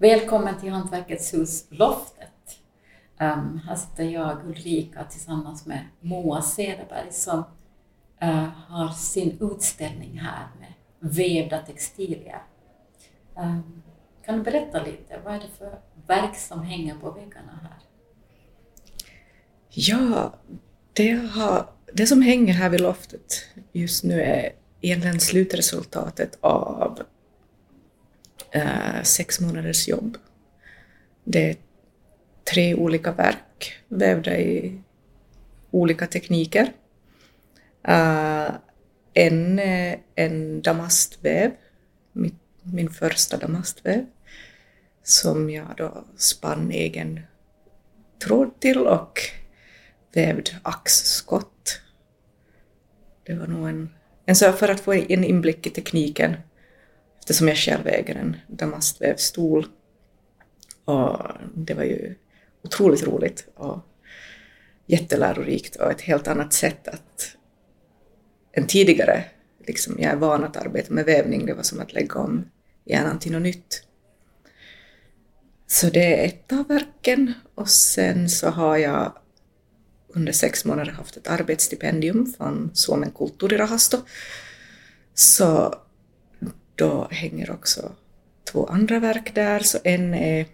Välkommen 0.00 0.60
till 0.60 0.70
Hantverkets 0.70 1.34
hus 1.34 1.64
Loftet. 1.70 2.58
Um, 3.20 3.60
här 3.66 3.76
sitter 3.76 4.04
jag, 4.04 4.46
Ulrika, 4.46 5.04
tillsammans 5.04 5.66
med 5.66 5.84
Moa 6.00 6.42
Cederberg 6.42 7.12
som 7.12 7.38
uh, 8.22 8.48
har 8.68 8.88
sin 8.92 9.38
utställning 9.40 10.18
här 10.18 10.46
med 10.60 10.72
vävda 10.98 11.58
textilier. 11.58 12.42
Um, 13.36 13.82
kan 14.24 14.38
du 14.38 14.42
berätta 14.42 14.82
lite, 14.82 15.20
vad 15.24 15.34
är 15.34 15.38
det 15.38 15.48
för 15.58 15.78
verk 16.06 16.36
som 16.36 16.62
hänger 16.62 16.94
på 16.94 17.10
väggarna 17.10 17.60
här? 17.62 17.78
Ja, 19.68 20.34
det, 20.92 21.10
har, 21.10 21.70
det 21.92 22.06
som 22.06 22.22
hänger 22.22 22.54
här 22.54 22.70
vid 22.70 22.80
loftet 22.80 23.44
just 23.72 24.04
nu 24.04 24.22
är 24.22 24.52
egentligen 24.80 25.20
slutresultatet 25.20 26.38
av 26.40 27.00
eh, 28.52 29.02
sex 29.02 29.40
månaders 29.40 29.88
jobb. 29.88 30.18
Det 31.24 31.50
är 31.50 31.56
tre 32.50 32.74
olika 32.74 33.12
verk 33.12 33.72
vävda 33.88 34.38
i 34.38 34.80
olika 35.70 36.06
tekniker. 36.06 36.72
Uh, 37.88 38.50
en 39.14 39.58
är 39.58 39.98
en 40.14 40.62
damastväv, 40.62 41.50
min, 42.12 42.38
min 42.62 42.90
första 42.90 43.36
damastväv, 43.36 44.06
som 45.02 45.50
jag 45.50 45.74
då 45.76 46.04
spann 46.16 46.70
egen 46.70 47.20
tråd 48.24 48.60
till 48.60 48.78
och 48.78 49.20
vävd 50.12 50.50
axskott. 50.62 51.80
Det 53.22 53.34
var 53.34 53.46
nog 53.46 53.68
en, 53.68 53.90
en 54.26 54.36
så 54.36 54.52
för 54.52 54.68
att 54.68 54.80
få 54.80 54.94
en 54.94 55.24
inblick 55.24 55.66
i 55.66 55.70
tekniken 55.70 56.36
eftersom 57.30 57.48
jag 57.48 57.56
själv 57.56 57.86
äger 57.86 58.14
en 58.14 58.36
damastvävstol. 58.48 59.66
Och 60.84 61.18
det 61.54 61.74
var 61.74 61.84
ju 61.84 62.14
otroligt 62.62 63.02
roligt 63.02 63.48
och 63.54 63.78
jättelärorikt 64.86 65.76
och 65.76 65.90
ett 65.90 66.00
helt 66.00 66.28
annat 66.28 66.52
sätt 66.52 66.88
att 66.88 67.36
än 68.52 68.66
tidigare. 68.66 69.24
Liksom 69.66 69.96
jag 69.98 70.12
är 70.12 70.16
van 70.16 70.44
att 70.44 70.56
arbeta 70.56 70.94
med 70.94 71.04
vävning, 71.04 71.46
det 71.46 71.54
var 71.54 71.62
som 71.62 71.80
att 71.80 71.92
lägga 71.92 72.14
om 72.14 72.44
hjärnan 72.84 73.18
till 73.18 73.32
något 73.32 73.42
nytt. 73.42 73.82
Så 75.66 75.86
det 75.90 76.20
är 76.20 76.26
ett 76.26 76.52
av 76.52 76.68
verken 76.68 77.34
och 77.54 77.68
sen 77.68 78.28
så 78.28 78.48
har 78.48 78.76
jag 78.76 79.12
under 80.08 80.32
sex 80.32 80.64
månader 80.64 80.92
haft 80.92 81.16
ett 81.16 81.28
arbetsstipendium 81.28 82.32
från 82.36 82.70
Suomen 82.74 83.10
kulttuurirahasto. 83.10 83.98
Så 85.14 85.74
då 86.80 87.08
hänger 87.10 87.50
också 87.50 87.92
två 88.44 88.66
andra 88.66 88.98
verk 88.98 89.34
där, 89.34 89.60
så 89.60 89.78
en 89.84 90.14
är 90.14 90.46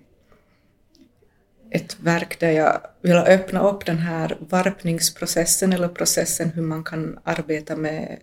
ett 1.70 1.96
verk 2.00 2.40
där 2.40 2.50
jag 2.50 2.80
vill 3.02 3.16
öppna 3.16 3.68
upp 3.70 3.86
den 3.86 3.98
här 3.98 4.36
varpningsprocessen 4.40 5.72
eller 5.72 5.88
processen 5.88 6.50
hur 6.50 6.62
man 6.62 6.84
kan 6.84 7.18
arbeta 7.24 7.76
med 7.76 8.18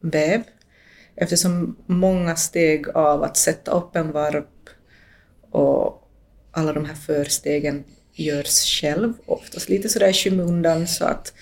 väv. 0.00 0.42
Eftersom 1.16 1.76
många 1.86 2.36
steg 2.36 2.88
av 2.88 3.22
att 3.22 3.36
sätta 3.36 3.70
upp 3.70 3.96
en 3.96 4.12
varp 4.12 4.68
och 5.50 6.08
alla 6.50 6.72
de 6.72 6.84
här 6.84 6.94
förstegen 6.94 7.84
görs 8.12 8.80
själv, 8.80 9.12
oftast 9.26 9.68
lite 9.68 9.88
sådär 9.88 10.08
i 10.08 10.12
skymundan 10.12 10.86
så 10.86 11.04
att 11.04 11.32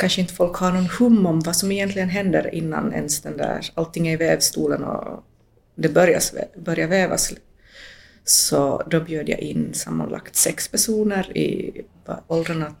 kanske 0.00 0.20
inte 0.20 0.34
folk 0.34 0.56
har 0.56 0.72
någon 0.72 0.86
hum 0.86 1.26
om 1.26 1.40
vad 1.40 1.56
som 1.56 1.72
egentligen 1.72 2.08
händer 2.08 2.54
innan 2.54 2.92
ens 2.92 3.20
den 3.20 3.36
där, 3.36 3.70
allting 3.74 4.08
är 4.08 4.12
i 4.12 4.16
vävstolen 4.16 4.84
och 4.84 5.24
det 5.74 5.88
börjar, 5.88 6.20
börjar 6.56 6.88
vävas. 6.88 7.32
Så 8.24 8.82
då 8.90 9.00
bjöd 9.00 9.28
jag 9.28 9.38
in 9.38 9.74
sammanlagt 9.74 10.36
sex 10.36 10.68
personer 10.68 11.36
i 11.36 11.72
åldrarna 12.26 12.74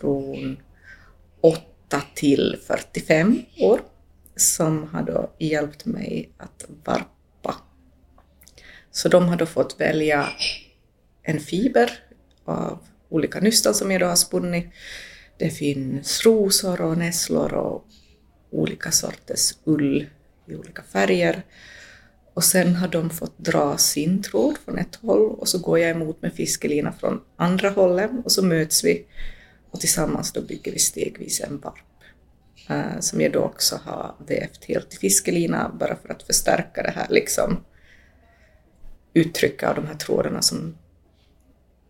från 0.00 0.56
8 1.40 1.62
till 2.14 2.58
45 2.66 3.42
år 3.60 3.80
som 4.36 4.88
har 4.92 5.02
då 5.02 5.30
hjälpt 5.38 5.84
mig 5.84 6.30
att 6.38 6.64
varpa. 6.84 7.56
Så 8.90 9.08
de 9.08 9.28
har 9.28 9.36
då 9.36 9.46
fått 9.46 9.80
välja 9.80 10.28
en 11.22 11.40
fiber 11.40 11.90
av 12.44 12.78
olika 13.08 13.40
nystan 13.40 13.74
som 13.74 13.90
jag 13.90 14.00
då 14.00 14.06
har 14.06 14.16
spunnit 14.16 14.66
det 15.42 15.50
finns 15.50 16.26
rosor 16.26 16.80
och 16.80 16.98
nässlor 16.98 17.54
och 17.54 17.84
olika 18.50 18.90
sorters 18.90 19.54
ull 19.64 20.06
i 20.46 20.54
olika 20.54 20.82
färger. 20.82 21.42
Och 22.34 22.44
sen 22.44 22.76
har 22.76 22.88
de 22.88 23.10
fått 23.10 23.38
dra 23.38 23.76
sin 23.76 24.22
tråd 24.22 24.58
från 24.64 24.78
ett 24.78 24.94
håll 24.94 25.30
och 25.30 25.48
så 25.48 25.58
går 25.58 25.78
jag 25.78 25.90
emot 25.90 26.22
med 26.22 26.34
fiskelina 26.34 26.92
från 26.92 27.20
andra 27.36 27.70
hållet 27.70 28.10
och 28.24 28.32
så 28.32 28.44
möts 28.44 28.84
vi 28.84 29.06
och 29.70 29.80
tillsammans 29.80 30.32
då 30.32 30.40
bygger 30.42 30.72
vi 30.72 30.78
stegvis 30.78 31.40
en 31.40 31.58
varp 31.58 31.74
uh, 32.70 32.76
eh, 32.76 33.00
som 33.00 33.20
jag 33.20 33.32
då 33.32 33.40
också 33.40 33.80
har 33.84 34.14
vävt 34.26 34.64
helt 34.64 34.94
i 34.94 34.96
fiskelina 34.96 35.76
bara 35.80 35.96
för 35.96 36.08
att 36.08 36.22
förstärka 36.22 36.82
det 36.82 36.90
här 36.90 37.06
liksom 37.10 37.64
uttrycket 39.14 39.68
av 39.68 39.74
de 39.74 39.86
här 39.86 39.94
trådarna 39.96 40.42
som 40.42 40.78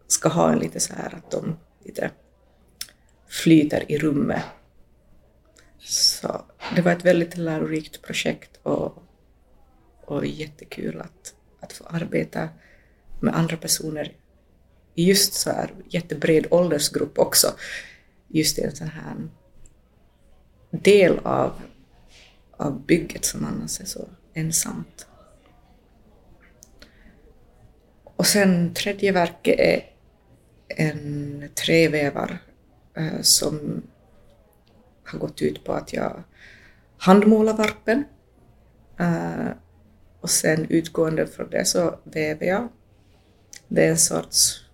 ska 0.06 0.28
ha 0.28 0.52
en 0.52 0.58
lite 0.58 0.80
så 0.80 0.94
här 0.94 1.14
att 1.14 1.30
de 1.30 1.56
lite 1.84 2.10
flyter 3.32 3.93
i 3.93 3.98
rummet. 3.98 4.43
Så 5.78 6.44
det 6.76 6.82
var 6.82 6.93
ett 6.93 7.04
väldigt 7.04 7.37
lärorikt 7.37 8.03
projekt 8.03 8.60
och, 8.62 9.03
och 10.00 10.26
jättekul 10.26 11.00
att, 11.00 11.34
att 11.60 11.72
få 11.72 11.84
arbeta 11.84 12.48
med 13.20 13.37
andra 13.37 13.56
personer 13.56 14.12
i 14.94 15.04
just 15.04 15.34
så 15.34 15.50
här 15.50 15.70
jättebred 15.88 16.47
åldersgrupp 16.50 17.19
också. 17.19 17.54
Just 18.28 18.59
i 18.59 18.62
en 18.62 18.76
sån 18.76 18.88
här 18.88 19.16
del 20.70 21.19
av, 21.19 21.53
av 22.56 22.87
bygget 22.87 23.25
som 23.25 23.44
annars 23.44 23.81
är 23.81 23.84
så 23.84 24.09
ensamt. 24.34 25.06
Och 28.04 28.26
sen 28.26 28.75
tredje 28.75 29.12
verket 29.12 29.60
är 29.60 29.84
en 30.69 31.49
trävävar 31.54 32.38
Eh, 32.94 33.20
som 33.20 33.82
har 35.04 35.19
gått 35.19 35.42
ut 35.42 35.64
på 35.64 35.72
att 35.72 35.92
jag 35.92 36.22
handmålar 36.97 37.54
varpen. 37.54 38.04
Eh, 38.98 39.48
och 40.20 40.30
sen 40.30 40.66
utgående 40.69 41.26
från 41.26 41.50
det 41.50 41.64
så 41.64 41.98
väver 42.04 42.47
jag. 42.47 42.69
Det 43.69 43.84
är 43.84 43.91
en 43.91 43.98
sorts 43.98 44.64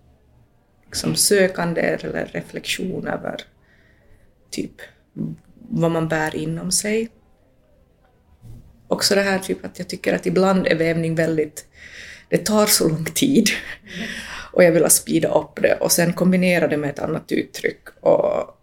liksom, 0.85 1.15
sökande 1.15 1.81
eller 1.81 2.25
reflektion 2.25 3.07
över 3.07 3.41
typ 4.49 4.81
vad 5.69 5.91
man 5.91 6.07
bär 6.07 6.35
inom 6.35 6.71
sig. 6.71 7.09
Också 8.87 9.15
det 9.15 9.21
här 9.21 9.39
typ 9.39 9.65
att 9.65 9.79
jag 9.79 9.87
tycker 9.87 10.15
att 10.15 10.25
ibland 10.25 10.67
är 10.67 10.75
vävning 10.75 11.15
väldigt, 11.15 11.67
det 12.29 12.37
tar 12.37 12.65
så 12.65 12.89
lång 12.89 13.05
tid. 13.05 13.49
Och 14.51 14.63
jag 14.63 14.71
ville 14.71 14.89
speeda 14.89 15.29
upp 15.29 15.61
det 15.61 15.77
och 15.81 15.91
sen 15.91 16.13
kombinera 16.13 16.67
det 16.67 16.77
med 16.77 16.89
ett 16.89 16.99
annat 16.99 17.31
uttryck. 17.31 17.87
Och, 18.01 18.57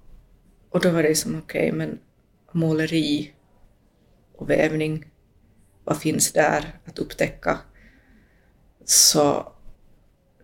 och 0.71 0.81
då 0.81 0.91
var 0.91 1.03
det 1.03 1.15
som 1.15 1.39
okej, 1.39 1.69
okay, 1.69 1.73
men 1.73 1.99
måleri 2.53 3.33
och 4.37 4.51
vävning, 4.51 5.05
vad 5.85 5.99
finns 5.99 6.33
där 6.33 6.79
att 6.85 6.99
upptäcka? 6.99 7.59
Så 8.85 9.53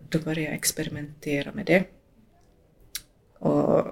då 0.09 0.19
började 0.19 0.41
jag 0.41 0.53
experimentera 0.53 1.51
med 1.51 1.65
det. 1.65 1.83
Och 3.39 3.85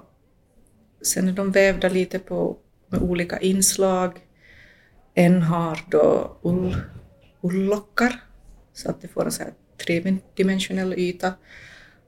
sen 1.02 1.28
är 1.28 1.32
de 1.32 1.52
vävda 1.52 1.88
lite 1.88 2.18
på, 2.18 2.56
med 2.86 3.02
olika 3.02 3.38
inslag. 3.38 4.26
En 5.14 5.42
har 5.42 5.80
då 5.90 6.36
ull, 6.42 6.76
ulllockar 7.40 8.24
så 8.72 8.90
att 8.90 9.00
det 9.00 9.08
får 9.08 9.24
en 9.24 9.32
så 9.32 9.42
här 9.42 9.52
tredimensionell 9.84 10.94
yta 10.98 11.32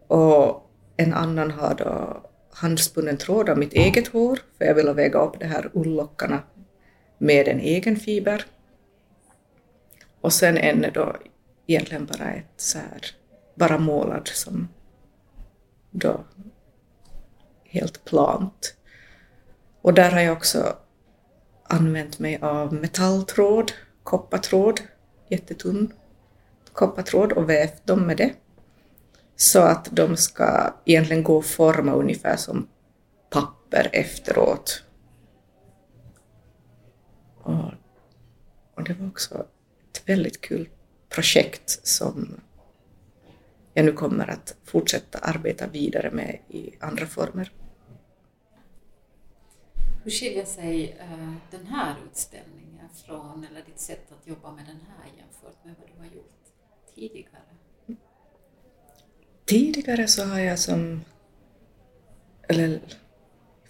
och 0.07 0.71
en 0.97 1.15
annan 1.15 1.51
har 1.51 1.75
då 1.75 2.23
handspunnen 2.51 3.17
tråd 3.17 3.49
av 3.49 3.59
mitt 3.59 3.73
eget 3.73 4.09
hår, 4.09 4.39
för 4.59 4.65
jag 4.65 4.75
ville 4.75 4.93
väga 4.93 5.19
upp 5.19 5.41
de 5.41 5.47
här 5.47 5.71
ullockarna 5.73 6.43
med 7.19 7.49
en 7.49 7.61
egen 7.61 7.97
fiber. 7.97 8.45
Och 10.21 10.33
sen 10.33 10.57
en 10.57 10.87
då 10.95 11.17
egentligen 11.67 12.07
bara 12.07 12.33
ett 12.33 12.53
så 12.57 12.79
här, 12.79 13.07
bara 13.55 13.79
målad 13.79 14.29
som 14.29 14.69
då 15.91 16.25
helt 17.65 18.05
plant. 18.05 18.77
Och 19.81 19.95
där 19.95 20.11
har 20.11 20.21
jag 20.21 20.37
också 20.37 20.77
använt 21.65 22.19
mig 22.19 22.39
av 22.43 22.75
metalltråd, 22.75 23.73
koppartråd, 24.03 24.81
jättetunn 25.29 25.93
koppartråd 26.75 27.33
och 27.33 27.51
vävt 27.51 27.87
dem 27.87 28.07
med 28.07 28.17
det. 28.17 28.35
Så 29.37 29.61
att 29.61 29.89
de 29.93 30.17
ska 30.17 30.75
egentligen 30.85 31.23
gå 31.23 31.39
att 31.39 31.47
forma 31.47 31.93
ungefär 31.93 32.37
som 32.37 32.69
papper 33.31 33.91
efteråt. 33.93 34.85
Och, 37.43 37.73
och 38.75 38.85
det 38.85 38.95
var 38.95 39.09
också 39.09 39.47
ett 39.91 40.09
väldigt 40.09 40.41
kul 40.41 40.69
projekt 41.09 41.87
som 41.87 42.41
jag 43.75 43.87
nu 43.87 43.93
kommer 43.93 44.31
att 44.31 44.57
fortsätta 44.65 45.19
arbeta 45.19 45.67
vidare 45.67 46.11
med 46.11 46.39
i 46.49 46.71
andra 46.81 47.07
former. 47.07 47.53
Hur 50.05 50.11
skiljer 50.11 50.45
sig 50.45 50.97
eh, 51.01 51.33
den 51.51 51.67
här 51.67 51.97
utställningen 52.11 52.89
från, 53.07 53.47
eller 53.51 53.63
ditt 53.67 53.81
sätt 53.81 54.13
att 54.13 54.27
jobba 54.27 54.53
med 54.53 54.65
den 54.67 54.81
här 54.89 55.07
jämfört 55.17 55.65
med 55.65 55.75
vad 55.79 55.89
du 55.89 55.99
har 55.99 56.17
gjort 56.17 56.44
tidigare? 56.95 57.43
Tidigare 59.45 60.07
så 60.07 60.25
har 60.25 60.41
jag 60.41 60.59
som, 60.59 61.05
eller 62.49 62.81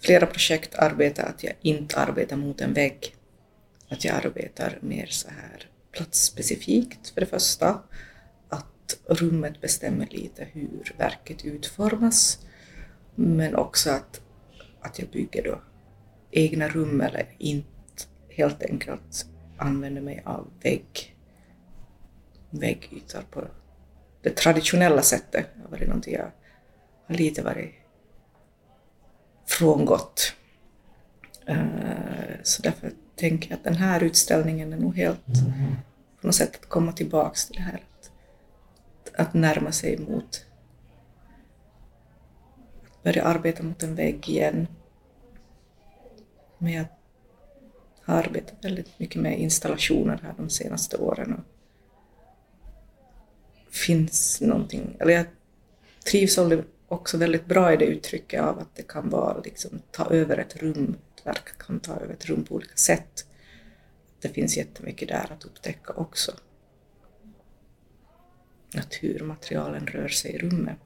flera 0.01 0.25
projekt 0.25 0.75
arbetat 0.75 1.25
att 1.25 1.43
jag 1.43 1.53
inte 1.61 1.99
arbetar 1.99 2.35
mot 2.35 2.61
en 2.61 2.73
vägg. 2.73 3.15
Att 3.89 4.05
jag 4.05 4.15
arbetar 4.15 4.77
mer 4.81 5.05
så 5.05 5.27
här 5.29 5.69
platsspecifikt 5.91 7.09
för 7.09 7.21
det 7.21 7.27
första. 7.27 7.81
Att 8.49 8.97
rummet 9.05 9.61
bestämmer 9.61 10.07
lite 10.11 10.47
hur 10.51 10.95
verket 10.97 11.45
utformas. 11.45 12.45
Men 13.15 13.55
också 13.55 13.89
att, 13.89 14.21
att 14.81 14.99
jag 14.99 15.07
bygger 15.09 15.43
då 15.43 15.61
egna 16.31 16.67
rum 16.67 17.01
eller 17.01 17.35
inte 17.37 17.67
helt 18.29 18.63
enkelt 18.63 19.25
använder 19.57 20.01
mig 20.01 20.23
av 20.25 20.51
vägg, 20.61 21.14
väggytor 22.49 23.21
på 23.31 23.47
det 24.21 24.35
traditionella 24.35 25.01
sättet. 25.01 25.47
Det 25.55 25.61
har 25.63 25.69
varit 25.69 25.87
någonting 25.87 26.13
jag 26.13 26.31
har 27.07 27.15
lite 27.15 27.41
varit 27.41 27.73
frångått. 29.45 30.33
Eh, 31.45 31.57
så 32.43 32.61
därför 32.61 32.91
tänker 33.15 33.49
jag 33.49 33.57
att 33.57 33.63
den 33.63 33.75
här 33.75 34.03
utställningen 34.03 34.73
är 34.73 34.77
nog 34.77 34.95
helt 34.95 35.25
på 36.21 36.27
något 36.27 36.35
sätt 36.35 36.55
att 36.55 36.69
komma 36.69 36.91
tillbaks 36.91 37.45
till 37.45 37.55
det 37.55 37.61
här 37.61 37.81
att, 37.93 38.11
att 39.19 39.33
närma 39.33 39.71
sig 39.71 39.97
mot 39.97 40.45
att 42.91 43.03
börja 43.03 43.23
arbeta 43.23 43.63
mot 43.63 43.83
en 43.83 43.95
vägg 43.95 44.29
igen. 44.29 44.67
Men 46.57 46.73
jag 46.73 46.85
har 48.01 48.15
arbetat 48.15 48.65
väldigt 48.65 48.99
mycket 48.99 49.21
med 49.21 49.39
installationer 49.39 50.19
här 50.23 50.33
de 50.37 50.49
senaste 50.49 50.97
åren 50.97 51.33
och 51.33 51.54
finns 53.75 54.41
någonting, 54.41 54.97
eller 54.99 55.13
jag 55.13 55.25
trivs 56.05 56.39
också 56.87 57.17
väldigt 57.17 57.45
bra 57.45 57.73
i 57.73 57.77
det 57.77 57.85
uttrycket 57.85 58.41
av 58.41 58.59
att 58.59 58.75
det 58.75 58.87
kan 58.87 59.09
vara 59.09 59.39
liksom 59.39 59.81
ta 59.91 60.05
över 60.09 60.37
ett 60.37 60.55
rum, 60.55 60.97
ett 61.15 61.25
verk 61.25 61.57
kan 61.57 61.79
ta 61.79 61.93
över 61.95 62.13
ett 62.13 62.25
rum 62.25 62.43
på 62.43 62.55
olika 62.55 62.75
sätt. 62.75 63.25
Det 64.21 64.29
finns 64.29 64.57
jättemycket 64.57 65.07
där 65.07 65.31
att 65.31 65.45
upptäcka 65.45 65.93
också. 65.93 66.31
Att 68.77 68.93
hur 68.93 69.19
materialen 69.19 69.87
rör 69.87 70.07
sig 70.07 70.31
i 70.31 70.37
rummet. 70.37 70.77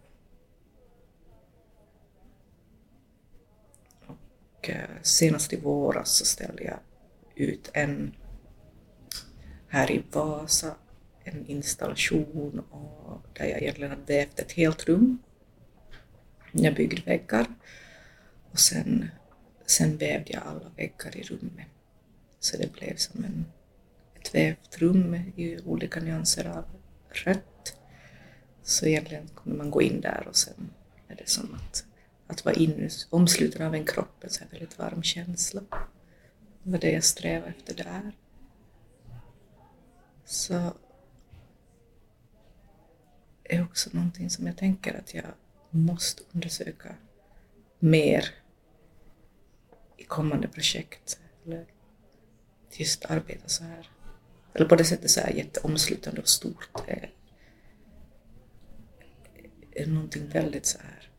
Och 4.07 4.69
eh, 4.69 4.89
senast 5.01 5.53
i 5.53 5.55
våras 5.55 6.09
så 6.09 6.25
ställde 6.25 6.63
jag 6.63 6.79
ut 7.35 7.69
en 7.73 8.15
här 9.67 9.91
i 9.91 10.03
Vasa, 10.11 10.75
en 11.31 11.45
installation 11.47 12.59
och 12.59 13.27
där 13.33 13.45
jag 13.45 13.61
egentligen 13.61 13.91
hade 13.91 14.13
vävt 14.13 14.39
ett 14.39 14.51
helt 14.51 14.87
rum. 14.87 15.17
Jag 16.51 16.75
byggde 16.75 17.01
väggar 17.05 17.45
och 18.51 18.59
sen, 18.59 19.09
sen 19.65 19.97
vävde 19.97 20.33
jag 20.33 20.43
alla 20.45 20.71
väggar 20.75 21.17
i 21.17 21.23
rummet. 21.23 21.67
Så 22.39 22.57
det 22.57 22.73
blev 22.73 22.95
som 22.95 23.23
en, 23.23 23.45
ett 24.21 24.35
vävt 24.35 24.77
rum 24.77 25.15
i 25.35 25.59
olika 25.65 25.99
nyanser 25.99 26.45
av 26.57 26.65
rött. 27.09 27.77
Så 28.63 28.85
egentligen 28.85 29.27
kunde 29.35 29.57
man 29.57 29.71
gå 29.71 29.81
in 29.81 30.01
där 30.01 30.25
och 30.27 30.35
sen 30.35 30.69
är 31.07 31.15
det 31.15 31.29
som 31.29 31.53
att, 31.53 31.85
att 32.27 32.45
vara 32.45 32.55
in, 32.55 32.89
omsluten 33.09 33.65
av 33.65 33.75
en 33.75 33.85
kropp, 33.85 34.23
en 34.23 34.29
så 34.29 34.43
här 34.43 34.51
väldigt 34.51 34.79
varm 34.79 35.03
känsla. 35.03 35.61
Det 36.63 36.71
var 36.71 36.77
det 36.77 36.91
jag 36.91 37.03
strävade 37.03 37.53
efter 37.57 37.73
där. 37.73 38.11
Så 40.25 40.73
är 43.49 43.63
också 43.63 43.89
någonting 43.93 44.29
som 44.29 44.47
jag 44.47 44.57
tänker 44.57 44.97
att 44.97 45.13
jag 45.13 45.25
måste 45.69 46.23
undersöka 46.33 46.95
mer 47.79 48.25
i 49.97 50.03
kommande 50.03 50.47
projekt. 50.47 51.19
Eller 51.45 51.65
just 52.71 53.05
arbeta 53.05 53.47
så 53.47 53.63
här. 53.63 53.89
Eller 54.53 54.65
på 54.65 54.75
det 54.75 54.83
sättet 54.83 55.11
så 55.11 55.19
här 55.19 55.29
jätteomslutande 55.29 56.21
och 56.21 56.27
stort. 56.27 56.69
Det 56.85 56.91
är, 56.91 57.13
är 59.71 59.87
någonting 59.87 60.29
väldigt 60.29 60.65
så 60.65 60.77
här 60.77 61.09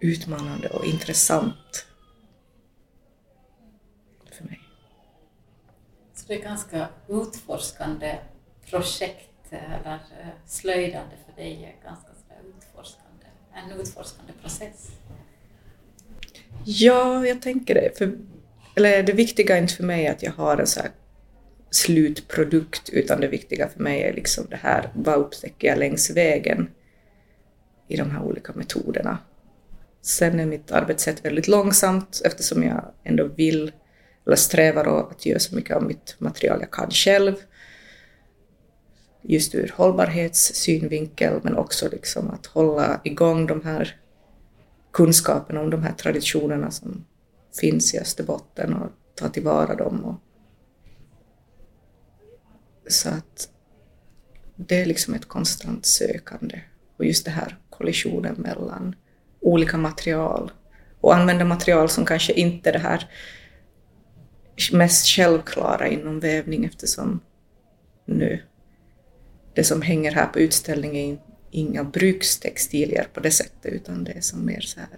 utmanande 0.00 0.68
och 0.68 0.84
intressant 0.84 1.86
för 4.30 4.44
mig. 4.44 4.60
Så 6.14 6.26
det 6.26 6.34
är 6.34 6.42
ganska 6.42 6.88
utforskande 7.08 8.18
projekt 8.70 9.31
eller 9.56 9.94
eh, 9.94 10.28
slöjdande 10.46 11.14
för 11.26 11.42
dig 11.42 11.64
är 11.64 11.88
ganska 11.88 12.08
utforskande, 12.48 13.26
en 13.54 13.80
utforskande 13.80 14.32
process? 14.42 14.90
Ja, 16.64 17.26
jag 17.26 17.42
tänker 17.42 17.74
det. 17.74 17.98
För, 17.98 18.18
eller 18.76 19.02
det 19.02 19.12
viktiga 19.12 19.56
är 19.56 19.62
inte 19.62 19.74
för 19.74 19.84
mig 19.84 20.08
att 20.08 20.22
jag 20.22 20.32
har 20.32 20.58
en 20.58 20.66
så 20.66 20.80
slutprodukt, 21.70 22.88
utan 22.88 23.20
det 23.20 23.28
viktiga 23.28 23.68
för 23.68 23.80
mig 23.80 24.02
är 24.02 24.12
liksom 24.12 24.46
det 24.50 24.56
här, 24.56 24.90
vad 24.94 25.18
upptäcker 25.18 25.68
jag 25.68 25.78
längs 25.78 26.10
vägen 26.10 26.70
i 27.88 27.96
de 27.96 28.10
här 28.10 28.22
olika 28.22 28.52
metoderna. 28.52 29.18
Sen 30.02 30.40
är 30.40 30.46
mitt 30.46 30.72
arbetssätt 30.72 31.24
väldigt 31.24 31.48
långsamt 31.48 32.22
eftersom 32.24 32.62
jag 32.62 32.84
ändå 33.04 33.24
vill 33.24 33.72
eller 34.26 34.36
strävar 34.36 35.10
att 35.10 35.26
göra 35.26 35.38
så 35.38 35.54
mycket 35.54 35.76
av 35.76 35.82
mitt 35.82 36.16
material 36.18 36.58
jag 36.60 36.70
kan 36.70 36.90
själv. 36.90 37.34
Just 39.22 39.54
ur 39.54 39.72
hållbarhetssynvinkel 39.76 41.40
men 41.42 41.56
också 41.56 41.88
liksom 41.92 42.30
att 42.30 42.46
hålla 42.46 43.00
igång 43.04 43.46
de 43.46 43.64
här 43.64 43.96
kunskaperna 44.92 45.60
om 45.60 45.70
de 45.70 45.82
här 45.82 45.92
traditionerna 45.92 46.70
som 46.70 47.04
finns 47.60 47.94
i 47.94 47.98
Österbotten 47.98 48.74
och 48.74 48.90
ta 49.14 49.28
tillvara 49.28 49.74
dem. 49.74 50.04
Och 50.04 50.20
så 52.92 53.08
att 53.08 53.48
det 54.56 54.80
är 54.80 54.86
liksom 54.86 55.14
ett 55.14 55.28
konstant 55.28 55.86
sökande 55.86 56.60
och 56.96 57.04
just 57.04 57.24
det 57.24 57.30
här 57.30 57.58
kollisionen 57.70 58.34
mellan 58.34 58.96
olika 59.40 59.76
material 59.76 60.52
och 61.00 61.14
använda 61.14 61.44
material 61.44 61.88
som 61.88 62.04
kanske 62.04 62.32
inte 62.32 62.68
är 62.68 62.72
det 62.72 62.78
här 62.78 63.10
mest 64.72 65.06
självklara 65.06 65.88
inom 65.88 66.20
vävning 66.20 66.64
eftersom 66.64 67.20
nu 68.04 68.42
det 69.54 69.64
som 69.64 69.82
hänger 69.82 70.12
här 70.12 70.26
på 70.26 70.38
utställningen 70.38 70.96
är 70.96 71.18
inga 71.50 71.84
brukstextilier 71.84 73.08
på 73.12 73.20
det 73.20 73.30
sättet 73.30 73.72
utan 73.72 74.04
det 74.04 74.12
är 74.12 74.20
som 74.20 74.46
mer 74.46 74.60
så 74.60 74.80
här 74.80 74.88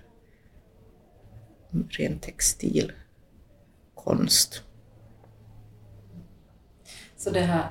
ren 1.90 2.18
textilkonst. 2.18 4.62
Så 7.16 7.30
det 7.30 7.40
här 7.40 7.62
eh, 7.62 7.68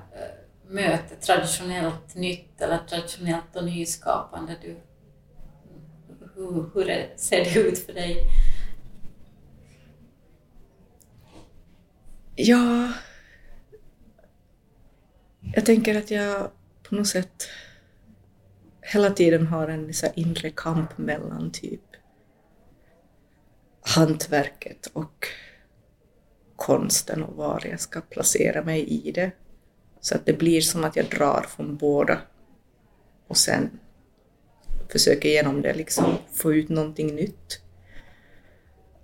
mötet, 0.68 1.22
traditionellt 1.22 2.16
nytt 2.16 2.62
eller 2.62 2.78
traditionellt 2.78 3.56
och 3.56 3.64
nyskapande, 3.64 4.56
du, 4.62 4.78
hur, 6.36 6.70
hur 6.74 7.14
ser 7.16 7.44
det 7.44 7.60
ut 7.60 7.80
för 7.80 7.94
dig? 7.94 8.18
Ja, 12.36 12.94
jag 15.56 15.66
tänker 15.66 15.98
att 15.98 16.12
jag 16.12 16.52
på 16.84 16.96
något 16.96 17.08
sätt 17.08 17.50
hela 18.82 19.10
tiden 19.10 19.48
har 19.48 19.68
en 19.68 19.94
så 19.94 20.08
inre 20.16 20.50
kamp 20.50 20.98
mellan 20.98 21.52
typ 21.52 21.82
hantverket 23.82 24.86
och 24.94 25.28
konsten 26.56 27.24
och 27.24 27.36
var 27.36 27.64
jag 27.66 27.80
ska 27.80 28.02
placera 28.02 28.64
mig 28.64 29.08
i 29.08 29.12
det. 29.12 29.32
Så 30.00 30.16
att 30.16 30.26
det 30.26 30.34
blir 30.34 30.62
som 30.62 30.84
att 30.84 30.96
jag 30.96 31.06
drar 31.06 31.42
från 31.42 31.78
båda 31.78 32.22
och 33.28 33.38
sen 33.38 33.80
försöker 34.90 35.30
genom 35.30 35.62
det 35.62 35.74
liksom 35.74 36.18
få 36.34 36.54
ut 36.54 36.70
någonting 36.70 37.16
nytt. 37.16 37.62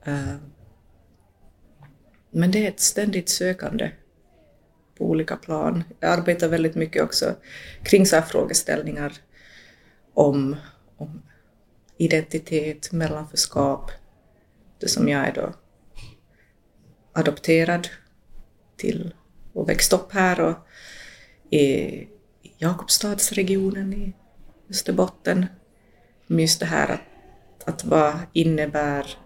Eh, 0.05 0.35
men 2.31 2.51
det 2.51 2.65
är 2.65 2.69
ett 2.69 2.79
ständigt 2.79 3.29
sökande 3.29 3.91
på 4.99 5.05
olika 5.05 5.35
plan. 5.35 5.83
Jag 5.99 6.11
arbetar 6.11 6.47
väldigt 6.47 6.75
mycket 6.75 7.03
också 7.03 7.35
kring 7.83 8.05
så 8.05 8.15
här 8.15 8.23
frågeställningar 8.23 9.13
om, 10.13 10.55
om 10.97 11.21
identitet, 11.97 12.91
mellanförskap. 12.91 13.91
Det 14.79 14.87
som 14.87 15.09
jag 15.09 15.27
är 15.27 15.33
då 15.33 15.53
adopterad 17.13 17.87
till 18.77 19.13
och 19.53 19.69
växt 19.69 19.93
upp 19.93 20.13
här 20.13 20.39
och 20.39 20.55
i 21.49 22.07
Jakobstadsregionen 22.57 23.93
i 23.93 24.13
Österbotten. 24.69 25.45
Men 26.27 26.39
just 26.39 26.59
det 26.59 26.65
här 26.65 26.89
att, 26.89 27.67
att 27.67 27.85
vad 27.85 28.13
innebär 28.33 29.17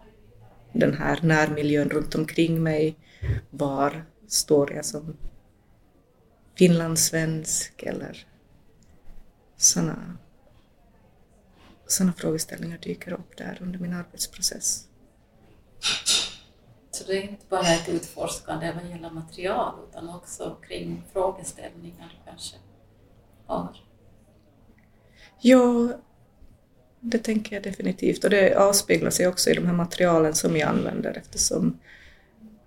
den 0.73 0.93
här 0.93 1.19
närmiljön 1.21 1.89
runt 1.89 2.15
omkring 2.15 2.63
mig? 2.63 2.95
Var 3.49 4.05
står 4.27 4.73
jag 4.73 4.85
som 4.85 5.17
finlandssvensk 6.55 7.83
eller 7.83 8.27
sådana 9.57 10.17
såna 11.87 12.13
frågeställningar 12.13 12.77
dyker 12.77 13.13
upp 13.13 13.37
där 13.37 13.57
under 13.61 13.79
min 13.79 13.93
arbetsprocess. 13.93 14.87
Så 16.91 17.03
det 17.07 17.17
är 17.17 17.21
inte 17.21 17.45
bara 17.49 17.67
ett 17.67 17.89
utforskande 17.89 18.71
vad 18.71 18.89
gäller 18.89 19.09
material 19.09 19.73
utan 19.89 20.09
också 20.09 20.57
kring 20.67 21.03
frågeställningar 21.13 22.21
kanske 22.25 22.55
har? 23.45 23.77
Ja, 25.41 25.89
det 26.99 27.17
tänker 27.17 27.55
jag 27.55 27.63
definitivt 27.63 28.23
och 28.23 28.29
det 28.29 28.55
avspeglar 28.55 29.09
sig 29.09 29.27
också 29.27 29.49
i 29.49 29.53
de 29.53 29.65
här 29.65 29.73
materialen 29.73 30.33
som 30.33 30.57
jag 30.57 30.69
använder 30.69 31.17
eftersom 31.17 31.79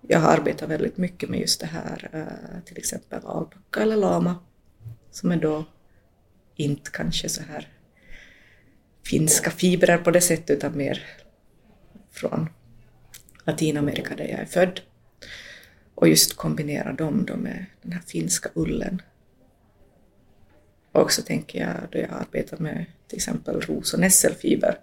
jag 0.07 0.19
har 0.19 0.33
arbetat 0.33 0.69
väldigt 0.69 0.97
mycket 0.97 1.29
med 1.29 1.39
just 1.39 1.59
det 1.59 1.67
här, 1.67 2.09
eh, 2.13 2.63
till 2.65 2.77
exempel 2.77 3.25
alpacka 3.25 3.81
eller 3.81 3.97
lama, 3.97 4.35
som 5.11 5.31
är 5.31 5.35
då 5.37 5.65
inte 6.55 6.91
kanske 6.91 7.29
så 7.29 7.41
här 7.43 7.67
finska 9.03 9.51
fibrer 9.51 9.97
på 9.97 10.11
det 10.11 10.21
sättet 10.21 10.57
utan 10.57 10.77
mer 10.77 11.03
från 12.11 12.49
Latinamerika 13.43 14.15
där 14.15 14.27
jag 14.27 14.39
är 14.39 14.45
född. 14.45 14.81
Och 15.95 16.07
just 16.07 16.37
kombinera 16.37 16.93
dem 16.93 17.25
då 17.25 17.35
med 17.35 17.65
den 17.81 17.91
här 17.91 18.01
finska 18.01 18.49
ullen. 18.53 19.01
Och 20.91 21.11
så 21.11 21.21
tänker 21.21 21.59
jag 21.59 21.75
då 21.91 21.99
jag 21.99 22.09
arbetar 22.11 22.57
med 22.57 22.85
till 23.07 23.15
exempel 23.15 23.61
ros 23.61 23.93
och 23.93 23.99
nässelfiber, 23.99 24.79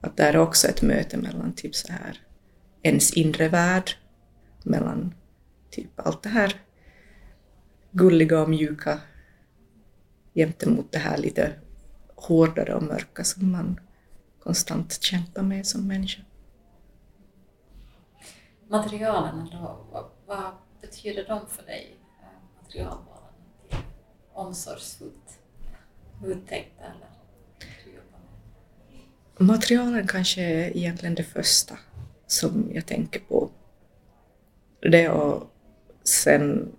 att 0.00 0.16
där 0.16 0.32
är 0.32 0.38
också 0.38 0.68
ett 0.68 0.82
möte 0.82 1.16
mellan 1.16 1.52
typ 1.52 1.74
så 1.74 1.92
här 1.92 2.20
ens 2.82 3.12
inre 3.12 3.48
värld, 3.48 3.90
mellan 4.64 5.14
typ 5.70 6.00
allt 6.00 6.22
det 6.22 6.28
här 6.28 6.60
gulliga 7.90 8.42
och 8.42 8.50
mjuka 8.50 9.00
jämte 10.32 10.68
mot 10.68 10.92
det 10.92 10.98
här 10.98 11.18
lite 11.18 11.52
hårdare 12.14 12.74
och 12.74 12.82
mörka 12.82 13.24
som 13.24 13.52
man 13.52 13.80
konstant 14.42 15.02
kämpar 15.02 15.42
med 15.42 15.66
som 15.66 15.86
människa. 15.88 16.22
Materialen 18.68 19.48
då, 19.52 19.86
vad, 19.92 20.10
vad 20.26 20.52
betyder 20.80 21.28
de 21.28 21.46
för 21.46 21.62
dig? 21.62 21.96
Materialvalen 22.62 23.34
till 23.68 23.78
omsorgsfullt 24.32 25.38
uttänkta 26.24 26.84
eller 26.84 27.10
Materialen 29.42 30.06
kanske 30.06 30.42
är 30.42 30.76
egentligen 30.76 31.14
det 31.14 31.24
första 31.24 31.78
som 32.26 32.70
jag 32.72 32.86
tänker 32.86 33.20
på. 33.20 33.50
Det 34.82 35.08
och 35.08 35.50
sen 36.04 36.72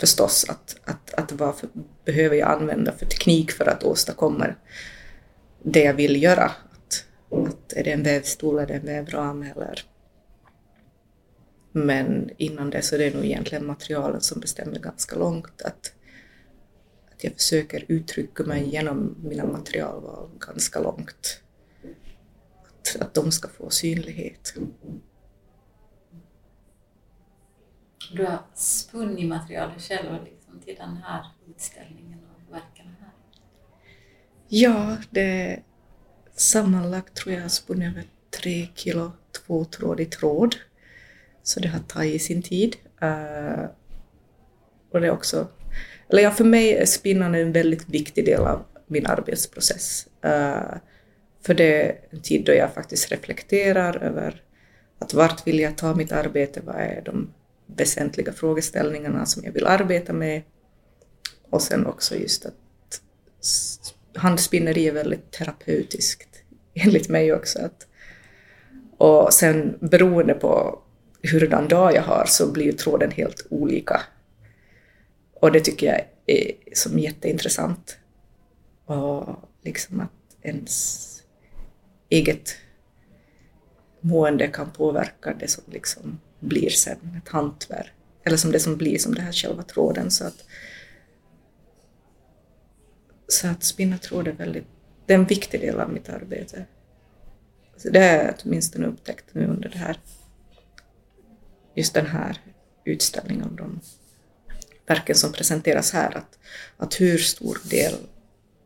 förstås 0.00 0.46
att, 0.48 0.76
att, 0.84 1.14
att 1.14 1.32
vad 1.32 1.56
för, 1.56 1.68
behöver 2.04 2.36
jag 2.36 2.48
använda 2.48 2.92
för 2.92 3.06
teknik 3.06 3.52
för 3.52 3.68
att 3.68 3.84
åstadkomma 3.84 4.54
det 5.62 5.82
jag 5.82 5.94
vill 5.94 6.22
göra. 6.22 6.44
Att, 6.44 7.04
att 7.30 7.72
är 7.72 7.84
det 7.84 7.92
en 7.92 8.02
vävstol, 8.02 8.58
är 8.58 8.66
det 8.66 8.74
en 8.74 8.86
vävram 8.86 9.42
eller... 9.42 9.84
Men 11.72 12.30
innan 12.36 12.70
det 12.70 12.82
så 12.82 12.94
är 12.94 12.98
det 12.98 13.14
nog 13.14 13.24
egentligen 13.24 13.66
materialen 13.66 14.20
som 14.20 14.40
bestämmer 14.40 14.78
ganska 14.78 15.16
långt. 15.16 15.62
Att, 15.62 15.92
att 17.12 17.24
jag 17.24 17.32
försöker 17.32 17.84
uttrycka 17.88 18.42
mig 18.42 18.68
genom 18.68 19.16
mina 19.22 19.46
materialval 19.46 20.30
ganska 20.38 20.80
långt. 20.80 21.42
Att, 22.66 22.96
att 23.00 23.14
de 23.14 23.32
ska 23.32 23.48
få 23.48 23.70
synlighet. 23.70 24.54
Du 28.12 28.24
har 28.24 28.38
spunnit 28.54 29.28
materialet 29.28 29.82
själv 29.82 30.24
liksom 30.24 30.60
till 30.60 30.74
den 30.74 30.96
här 30.96 31.24
utställningen 31.48 32.18
och 32.18 32.54
verken 32.54 32.86
här? 33.00 33.10
Ja, 34.48 34.96
det 35.10 35.62
sammanlagt 36.34 37.14
tror 37.14 37.34
jag 37.34 37.42
har 37.42 37.48
spunnit 37.48 37.92
över 37.92 38.04
tre 38.42 38.68
kilo 38.74 39.12
tvåtrådig 39.46 40.10
tråd. 40.10 40.56
Så 41.42 41.60
det 41.60 41.68
har 41.68 41.80
tagit 41.80 42.22
sin 42.22 42.42
tid. 42.42 42.76
Uh, 43.02 43.64
och 44.90 45.00
det 45.00 45.06
är 45.06 45.10
också, 45.10 45.48
eller 46.08 46.22
ja, 46.22 46.30
för 46.30 46.44
mig 46.44 46.74
är 46.74 46.86
spinnande 46.86 47.40
en 47.40 47.52
väldigt 47.52 47.88
viktig 47.88 48.24
del 48.24 48.40
av 48.40 48.64
min 48.86 49.06
arbetsprocess. 49.06 50.06
Uh, 50.24 50.76
för 51.46 51.54
det 51.54 51.82
är 51.82 51.96
en 52.10 52.20
tid 52.20 52.44
då 52.44 52.52
jag 52.52 52.74
faktiskt 52.74 53.10
reflekterar 53.10 54.02
över 54.02 54.42
att 54.98 55.14
vart 55.14 55.46
vill 55.46 55.58
jag 55.58 55.76
ta 55.76 55.94
mitt 55.94 56.12
arbete, 56.12 56.60
vad 56.64 56.76
är 56.76 57.02
de 57.04 57.34
väsentliga 57.76 58.32
frågeställningarna 58.32 59.26
som 59.26 59.44
jag 59.44 59.52
vill 59.52 59.66
arbeta 59.66 60.12
med. 60.12 60.42
Och 61.50 61.62
sen 61.62 61.86
också 61.86 62.16
just 62.16 62.46
att 62.46 62.54
handspinneri 64.14 64.88
är 64.88 64.92
väldigt 64.92 65.30
terapeutiskt, 65.30 66.42
enligt 66.74 67.08
mig 67.08 67.32
också. 67.32 67.58
Att, 67.58 67.86
och 68.98 69.32
sen 69.32 69.78
beroende 69.80 70.34
på 70.34 70.82
hurdan 71.22 71.68
dag 71.68 71.94
jag 71.94 72.02
har 72.02 72.24
så 72.26 72.52
blir 72.52 72.72
tråden 72.72 73.10
helt 73.10 73.46
olika. 73.50 74.00
Och 75.34 75.52
det 75.52 75.60
tycker 75.60 75.86
jag 75.86 76.04
är 76.26 76.52
som 76.72 76.98
jätteintressant. 76.98 77.98
Och 78.84 79.26
liksom 79.62 80.00
att 80.00 80.10
ens 80.42 81.04
eget 82.08 82.56
mående 84.00 84.48
kan 84.48 84.70
påverka 84.70 85.34
det 85.40 85.48
som 85.48 85.64
liksom 85.66 86.20
blir 86.40 86.70
sen 86.70 87.20
ett 87.22 87.28
hantverk. 87.28 87.92
Eller 88.24 88.36
som 88.36 88.52
det 88.52 88.60
som 88.60 88.76
blir 88.76 88.98
som 88.98 89.14
det 89.14 89.22
här 89.22 89.32
själva 89.32 89.62
tråden. 89.62 90.10
Så 90.10 90.24
att, 90.24 90.44
så 93.28 93.48
att 93.48 93.62
spinna 93.62 93.98
tråd 93.98 94.28
är 94.28 94.32
väldigt, 94.32 94.66
det 95.06 95.14
är 95.14 95.18
en 95.18 95.24
viktig 95.24 95.60
del 95.60 95.80
av 95.80 95.92
mitt 95.92 96.08
arbete. 96.08 96.64
Så 97.76 97.90
det 97.90 97.98
har 97.98 98.06
jag 98.06 98.34
åtminstone 98.44 98.86
upptäckt 98.86 99.24
nu 99.32 99.46
under 99.46 99.68
det 99.68 99.78
här, 99.78 99.98
just 101.74 101.94
den 101.94 102.06
här 102.06 102.40
utställningen 102.84 103.44
av 103.44 103.56
de 103.56 103.80
verken 104.86 105.14
som 105.14 105.32
presenteras 105.32 105.92
här, 105.92 106.16
att, 106.16 106.38
att 106.76 107.00
hur 107.00 107.18
stor 107.18 107.60
del 107.70 107.94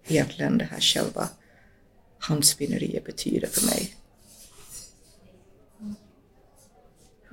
egentligen 0.06 0.58
det 0.58 0.64
här 0.64 0.80
själva 0.80 1.28
handspinneriet 2.18 3.04
betyder 3.04 3.48
för 3.48 3.66
mig. 3.66 3.94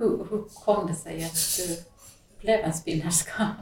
Hur, 0.00 0.26
hur 0.30 0.44
kom 0.54 0.86
det 0.86 0.94
sig 0.94 1.24
att 1.24 1.56
du 1.56 1.76
blev 2.40 2.60
en 2.60 2.74
spinnerska? 2.74 3.56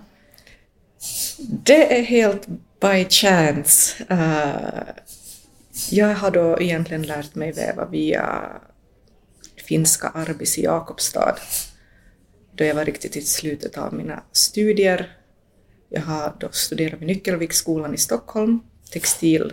Det 1.40 1.98
är 1.98 2.02
helt 2.02 2.46
by 2.80 3.04
chance. 3.08 4.04
Uh, 4.10 4.88
jag 5.90 6.14
har 6.14 6.30
då 6.30 6.60
egentligen 6.60 7.02
lärt 7.02 7.34
mig 7.34 7.52
väva 7.52 7.86
via 7.86 8.52
finska 9.56 10.08
Arbis 10.08 10.58
i 10.58 10.62
Jakobstad, 10.62 11.36
då 12.52 12.64
jag 12.64 12.74
var 12.74 12.84
riktigt 12.84 13.16
i 13.16 13.20
slutet 13.20 13.78
av 13.78 13.94
mina 13.94 14.22
studier. 14.32 15.16
Jag 15.88 16.02
har 16.02 16.36
då 16.40 16.48
studerat 16.52 17.00
vid 17.00 17.06
Nyckelviksskolan 17.06 17.94
i 17.94 17.98
Stockholm, 17.98 18.60
textil, 18.92 19.52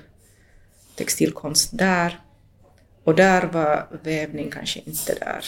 textilkonst 0.96 1.70
där. 1.78 2.20
Och 3.04 3.16
där 3.16 3.48
var 3.48 4.00
vävning 4.04 4.52
kanske 4.52 4.80
inte 4.80 5.14
där 5.14 5.46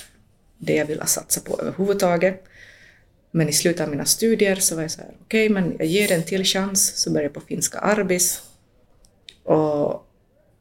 det 0.57 0.75
jag 0.75 0.85
ville 0.85 1.05
satsa 1.05 1.41
på 1.41 1.59
överhuvudtaget. 1.61 2.43
Men 3.31 3.49
i 3.49 3.53
slutet 3.53 3.81
av 3.81 3.89
mina 3.89 4.05
studier 4.05 4.55
så 4.55 4.75
var 4.75 4.81
jag 4.81 4.91
så 4.91 5.01
här, 5.01 5.11
okej, 5.21 5.51
okay, 5.51 5.53
men 5.53 5.75
jag 5.77 5.87
ger 5.87 6.07
det 6.07 6.13
en 6.13 6.23
till 6.23 6.43
chans, 6.43 6.95
så 6.95 7.09
började 7.09 7.25
jag 7.25 7.33
på 7.33 7.41
finska 7.41 7.79
Arbis. 7.79 8.41
Och 9.43 10.07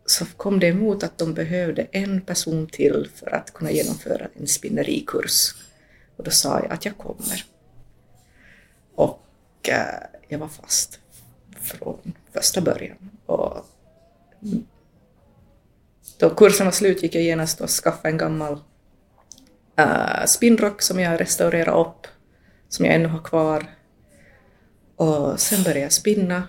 så 0.06 0.26
kom 0.36 0.60
det 0.60 0.66
emot 0.66 1.02
att 1.02 1.18
de 1.18 1.34
behövde 1.34 1.86
en 1.90 2.20
person 2.20 2.66
till 2.66 3.10
för 3.14 3.34
att 3.34 3.52
kunna 3.52 3.70
genomföra 3.70 4.28
en 4.40 4.46
spinnerikurs. 4.46 5.54
Och 6.16 6.24
då 6.24 6.30
sa 6.30 6.60
jag 6.60 6.72
att 6.72 6.84
jag 6.84 6.98
kommer. 6.98 7.44
Och 8.94 9.22
eh, 9.68 10.06
jag 10.28 10.38
var 10.38 10.48
fast 10.48 11.00
från 11.60 12.12
första 12.32 12.60
början. 12.60 13.10
Och 13.26 13.66
då 16.18 16.30
kursen 16.30 16.66
var 16.66 16.72
slut 16.72 17.02
gick 17.02 17.14
jag 17.14 17.22
genast 17.22 17.60
och 17.60 17.70
skaffade 17.70 18.08
en 18.08 18.18
gammal 18.18 18.60
Eh, 19.76 19.84
uh, 19.84 20.26
spinnrock 20.26 20.82
som 20.82 21.00
jag 21.00 21.20
restaurerade 21.20 21.80
upp, 21.80 22.06
som 22.68 22.84
jag 22.84 22.94
ännu 22.94 23.08
har 23.08 23.22
kvar. 23.22 23.66
Och 24.96 25.40
sen 25.40 25.62
började 25.62 25.80
jag 25.80 25.92
spinna 25.92 26.48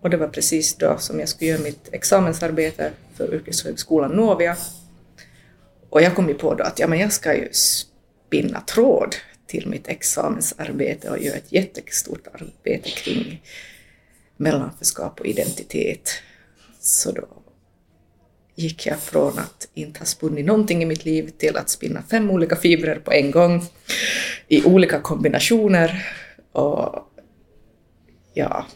och 0.00 0.10
det 0.10 0.16
var 0.16 0.28
precis 0.28 0.74
då 0.74 0.98
som 0.98 1.20
jag 1.20 1.28
skulle 1.28 1.50
göra 1.50 1.62
mitt 1.62 1.88
examensarbete 1.92 2.90
för 3.14 3.34
yrkeshögskolan 3.34 4.10
Novia. 4.10 4.56
Och 5.90 6.02
jag 6.02 6.14
kom 6.14 6.28
ju 6.28 6.34
på 6.34 6.54
då 6.54 6.64
att 6.64 6.78
ja, 6.78 6.86
men 6.86 6.98
jag 6.98 7.12
ska 7.12 7.34
ju 7.34 7.48
spinna 7.52 8.60
tråd 8.60 9.16
till 9.46 9.68
mitt 9.68 9.88
examensarbete 9.88 11.10
och 11.10 11.18
göra 11.18 11.36
ett 11.36 11.52
jättestort 11.52 12.26
arbete 12.32 12.90
kring 12.90 13.42
mellanförskap 14.36 15.20
och 15.20 15.26
identitet. 15.26 16.10
Så 16.80 17.12
då 17.12 17.28
gick 18.56 18.86
jag 18.86 18.98
från 18.98 19.38
att 19.38 19.68
inte 19.74 20.00
ha 20.00 20.06
spunnit 20.06 20.46
någonting 20.46 20.82
i 20.82 20.86
mitt 20.86 21.04
liv 21.04 21.30
till 21.38 21.56
att 21.56 21.70
spinna 21.70 22.02
fem 22.02 22.30
olika 22.30 22.56
fibrer 22.56 22.98
på 22.98 23.12
en 23.12 23.30
gång 23.30 23.62
i 24.48 24.64
olika 24.64 25.00
kombinationer. 25.00 26.06
Och 26.52 27.12
ja, 28.34 28.66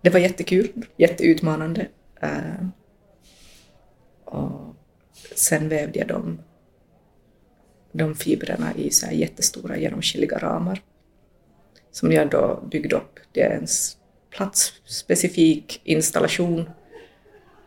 det 0.00 0.10
var 0.10 0.20
jättekul, 0.20 0.86
jätteutmanande. 0.96 1.88
Eh, 2.22 2.66
och 4.24 4.76
sen 5.34 5.68
vävde 5.68 5.98
jag 5.98 6.08
de, 6.08 6.40
de 7.92 8.14
fibrerna 8.14 8.74
i 8.74 8.90
så 8.90 9.06
här 9.06 9.12
jättestora 9.12 9.76
genomskinliga 9.76 10.38
ramar 10.38 10.82
som 11.92 12.12
jag 12.12 12.30
då 12.30 12.64
byggde 12.70 12.96
upp. 12.96 13.18
Det 13.32 13.42
är 13.42 13.56
en 13.56 13.66
platsspecifik 14.30 15.80
installation 15.84 16.70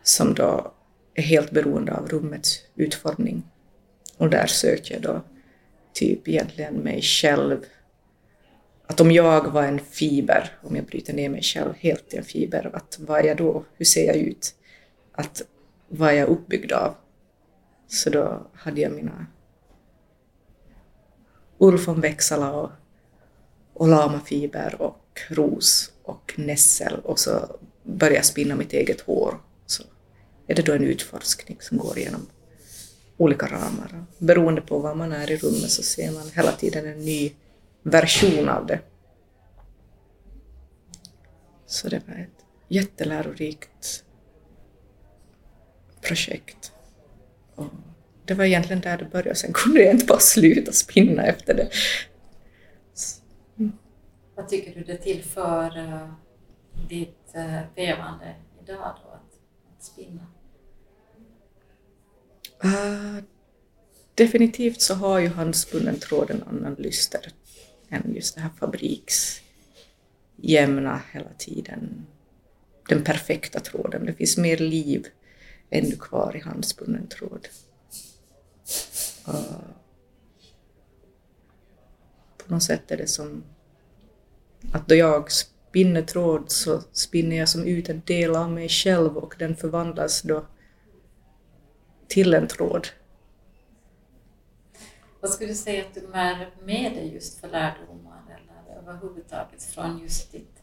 som 0.02 0.34
då 0.34 0.73
är 1.14 1.22
helt 1.22 1.50
beroende 1.50 1.94
av 1.94 2.08
rummets 2.08 2.60
utformning. 2.74 3.42
Och 4.16 4.30
där 4.30 4.46
söker 4.46 4.94
jag 4.94 5.02
då 5.02 5.22
typ 5.92 6.28
egentligen 6.28 6.74
mig 6.74 7.02
själv. 7.02 7.64
Att 8.86 9.00
om 9.00 9.10
jag 9.10 9.52
var 9.52 9.62
en 9.62 9.78
fiber, 9.78 10.58
om 10.62 10.76
jag 10.76 10.84
bryter 10.84 11.14
ner 11.14 11.28
mig 11.28 11.42
själv 11.42 11.74
helt 11.78 12.14
i 12.14 12.16
en 12.16 12.24
fiber, 12.24 12.70
att 12.72 12.98
vad 13.00 13.20
är 13.20 13.24
jag 13.24 13.36
då? 13.36 13.64
Hur 13.76 13.84
ser 13.84 14.06
jag 14.06 14.16
ut? 14.16 14.54
Att 15.12 15.42
vad 15.88 16.08
är 16.08 16.14
jag 16.14 16.28
uppbyggd 16.28 16.72
av? 16.72 16.94
Så 17.86 18.10
då 18.10 18.46
hade 18.54 18.80
jag 18.80 18.92
mina 18.92 19.26
Ulf 21.58 21.88
von 21.88 22.00
Växala 22.00 22.52
och, 22.52 22.70
och 23.72 23.88
lamafiber 23.88 24.82
och 24.82 25.20
ros 25.28 25.92
och 26.02 26.34
nässel 26.36 27.00
och 27.00 27.18
så 27.18 27.58
började 27.82 28.16
jag 28.16 28.24
spinna 28.24 28.56
mitt 28.56 28.72
eget 28.72 29.00
hår. 29.00 29.40
Är 30.46 30.54
det 30.54 30.62
då 30.62 30.72
en 30.72 30.82
utforskning 30.84 31.56
som 31.60 31.78
går 31.78 31.98
igenom 31.98 32.26
olika 33.16 33.46
ramar. 33.46 34.04
Beroende 34.18 34.60
på 34.60 34.78
var 34.78 34.94
man 34.94 35.12
är 35.12 35.30
i 35.30 35.36
rummet 35.36 35.70
så 35.70 35.82
ser 35.82 36.12
man 36.12 36.30
hela 36.34 36.52
tiden 36.52 36.86
en 36.86 37.04
ny 37.04 37.32
version 37.82 38.48
av 38.48 38.66
det. 38.66 38.80
Så 41.66 41.88
det 41.88 42.02
var 42.08 42.14
ett 42.14 42.44
jättelärorikt 42.68 44.04
projekt. 46.00 46.72
Och 47.54 47.66
det 48.24 48.34
var 48.34 48.44
egentligen 48.44 48.82
där 48.82 48.98
det 48.98 49.04
började, 49.04 49.34
sen 49.34 49.52
kunde 49.52 49.82
jag 49.82 49.94
inte 49.94 50.06
bara 50.06 50.18
sluta 50.18 50.72
spinna 50.72 51.26
efter 51.26 51.54
det. 51.54 51.70
Vad 54.34 54.48
tycker 54.48 54.74
du 54.74 54.84
det 54.84 54.96
tillför 54.96 55.78
uh, 55.78 56.12
ditt 56.88 57.32
uh, 57.36 57.60
idag 57.76 58.16
då, 58.66 58.74
att, 58.74 59.38
att 59.76 59.82
spinna? 59.82 60.33
Uh, 62.64 63.18
definitivt 64.14 64.80
så 64.80 64.94
har 64.94 65.18
ju 65.18 65.28
handspunnen 65.28 65.98
tråd 65.98 66.30
en 66.30 66.42
annan 66.42 66.74
lyster 66.74 67.32
än 67.88 68.14
just 68.14 68.34
det 68.34 68.40
här 68.40 68.50
fabriksjämna 68.60 71.02
hela 71.12 71.32
tiden. 71.38 72.06
Den 72.88 73.04
perfekta 73.04 73.60
tråden. 73.60 74.06
Det 74.06 74.12
finns 74.12 74.36
mer 74.36 74.56
liv 74.56 75.06
ännu 75.70 75.96
kvar 75.96 76.36
i 76.36 76.40
handspunnen 76.40 77.08
tråd. 77.08 77.48
Uh, 79.28 79.58
på 82.38 82.54
något 82.54 82.62
sätt 82.62 82.90
är 82.90 82.96
det 82.96 83.06
som 83.06 83.44
att 84.72 84.88
då 84.88 84.94
jag 84.94 85.32
spinner 85.32 86.02
tråd 86.02 86.50
så 86.50 86.82
spinner 86.92 87.36
jag 87.36 87.48
som 87.48 87.64
ut 87.64 87.88
en 87.88 88.02
del 88.04 88.36
av 88.36 88.50
mig 88.50 88.68
själv 88.68 89.16
och 89.16 89.34
den 89.38 89.56
förvandlas 89.56 90.22
då 90.22 90.46
till 92.08 92.34
en 92.34 92.48
tråd. 92.48 92.88
Vad 95.20 95.30
skulle 95.30 95.50
du 95.50 95.56
säga 95.56 95.84
att 95.84 95.94
du 95.94 96.06
bär 96.06 96.50
med 96.64 96.92
dig 96.92 97.14
just 97.14 97.40
för 97.40 97.48
lärdomar 97.48 98.22
eller 98.26 98.78
överhuvudtaget 98.78 99.62
från 99.62 99.98
just 99.98 100.32
ditt 100.32 100.54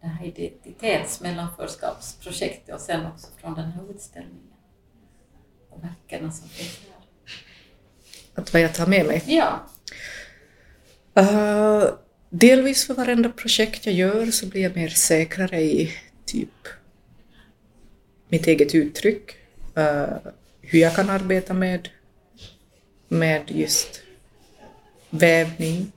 det 0.00 0.06
här 0.06 0.26
identitetsmellanförskapsprojektet 0.26 2.74
och 2.74 2.80
sen 2.80 3.06
också 3.06 3.26
från 3.40 3.54
den 3.54 3.70
här 3.70 3.90
utställningen 3.90 4.52
och 5.70 5.84
verken 5.84 6.32
som 6.32 6.48
finns 6.48 6.78
här? 6.78 6.96
Att 8.34 8.52
vad 8.52 8.62
jag 8.62 8.74
tar 8.74 8.86
med 8.86 9.06
mig? 9.06 9.22
Ja. 9.26 9.66
Uh, 11.18 11.84
delvis 12.30 12.86
för 12.86 12.94
varenda 12.94 13.28
projekt 13.28 13.86
jag 13.86 13.94
gör 13.94 14.26
så 14.26 14.46
blir 14.46 14.62
jag 14.62 14.76
mer 14.76 14.88
säkrare 14.88 15.62
i 15.62 15.92
typ 16.24 16.68
mitt 18.28 18.46
eget 18.46 18.74
uttryck. 18.74 19.36
Uh, 19.78 20.16
hur 20.70 20.80
jag 20.80 20.94
kan 20.96 21.10
arbeta 21.10 21.54
med, 21.54 21.88
med 23.08 23.42
just 23.46 24.00
vävning, 25.10 25.92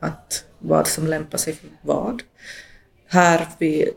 att 0.00 0.44
vad 0.58 0.86
som 0.86 1.06
lämpar 1.06 1.38
sig 1.38 1.52
för 1.52 1.68
vad. 1.82 2.22
Här 3.06 3.48
vid 3.58 3.88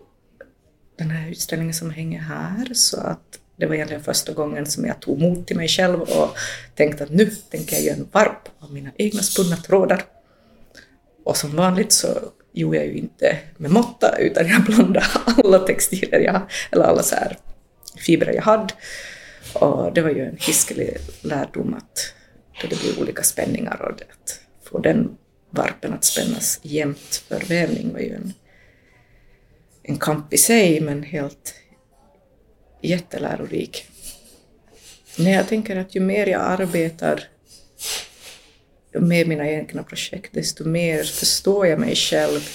den 0.97 1.09
här 1.09 1.29
utställningen 1.29 1.73
som 1.73 1.91
hänger 1.91 2.19
här, 2.19 2.73
så 2.73 3.01
att 3.01 3.39
det 3.55 3.65
var 3.65 3.75
egentligen 3.75 4.03
första 4.03 4.33
gången 4.33 4.65
som 4.65 4.85
jag 4.85 4.99
tog 4.99 5.19
mod 5.19 5.47
till 5.47 5.57
mig 5.57 5.67
själv 5.67 6.01
och 6.01 6.37
tänkte 6.75 7.03
att 7.03 7.09
nu 7.09 7.25
tänker 7.25 7.75
jag 7.75 7.85
göra 7.85 7.95
en 7.95 8.07
varp 8.11 8.49
av 8.59 8.73
mina 8.73 8.89
egna 8.97 9.21
spunna 9.21 9.57
trådar. 9.57 10.03
Och 11.23 11.37
som 11.37 11.55
vanligt 11.55 11.91
så 11.91 12.07
gjorde 12.53 12.77
jag 12.77 12.85
ju 12.85 12.93
inte 12.93 13.37
med 13.57 13.71
måtta 13.71 14.17
utan 14.17 14.47
jag 14.47 14.63
blandade 14.63 15.05
alla 15.43 15.59
textiler 15.59 16.19
jag, 16.19 16.41
eller 16.71 16.83
alla 16.83 17.03
så 17.03 17.15
här 17.15 17.37
fibrer 17.95 18.33
jag 18.33 18.41
hade 18.41 18.73
och 19.53 19.93
det 19.93 20.01
var 20.01 20.09
ju 20.09 20.25
en 20.25 20.37
hiskelig 20.39 20.97
lärdom 21.21 21.73
att 21.73 22.13
då 22.61 22.67
det 22.67 22.79
blir 22.79 23.01
olika 23.01 23.23
spänningar 23.23 23.81
och 23.81 24.01
att 24.01 24.39
få 24.63 24.79
den 24.79 25.17
varpen 25.49 25.93
att 25.93 26.03
spännas 26.03 26.59
jämnt 26.63 27.23
för 27.27 27.39
vävning 27.39 27.93
var 27.93 27.99
ju 27.99 28.13
en, 28.13 28.33
en 29.83 29.97
kamp 29.97 30.33
i 30.33 30.37
sig, 30.37 30.81
men 30.81 31.03
helt 31.03 31.55
jättelärorik. 32.81 33.87
Men 35.17 35.31
jag 35.31 35.47
tänker 35.47 35.75
att 35.75 35.95
ju 35.95 35.99
mer 35.99 36.27
jag 36.27 36.41
arbetar 36.41 37.23
med 38.91 39.27
mina 39.27 39.49
egna 39.49 39.83
projekt, 39.83 40.33
desto 40.33 40.69
mer 40.69 41.03
förstår 41.03 41.67
jag 41.67 41.79
mig 41.79 41.95
själv 41.95 42.49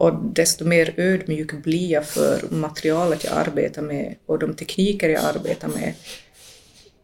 och 0.00 0.14
desto 0.14 0.64
mer 0.64 0.94
ödmjuk 0.96 1.52
blir 1.52 1.90
jag 1.90 2.06
för 2.06 2.48
materialet 2.50 3.24
jag 3.24 3.32
arbetar 3.32 3.82
med 3.82 4.16
och 4.26 4.38
de 4.38 4.54
tekniker 4.54 5.08
jag 5.08 5.24
arbetar 5.24 5.68
med. 5.68 5.94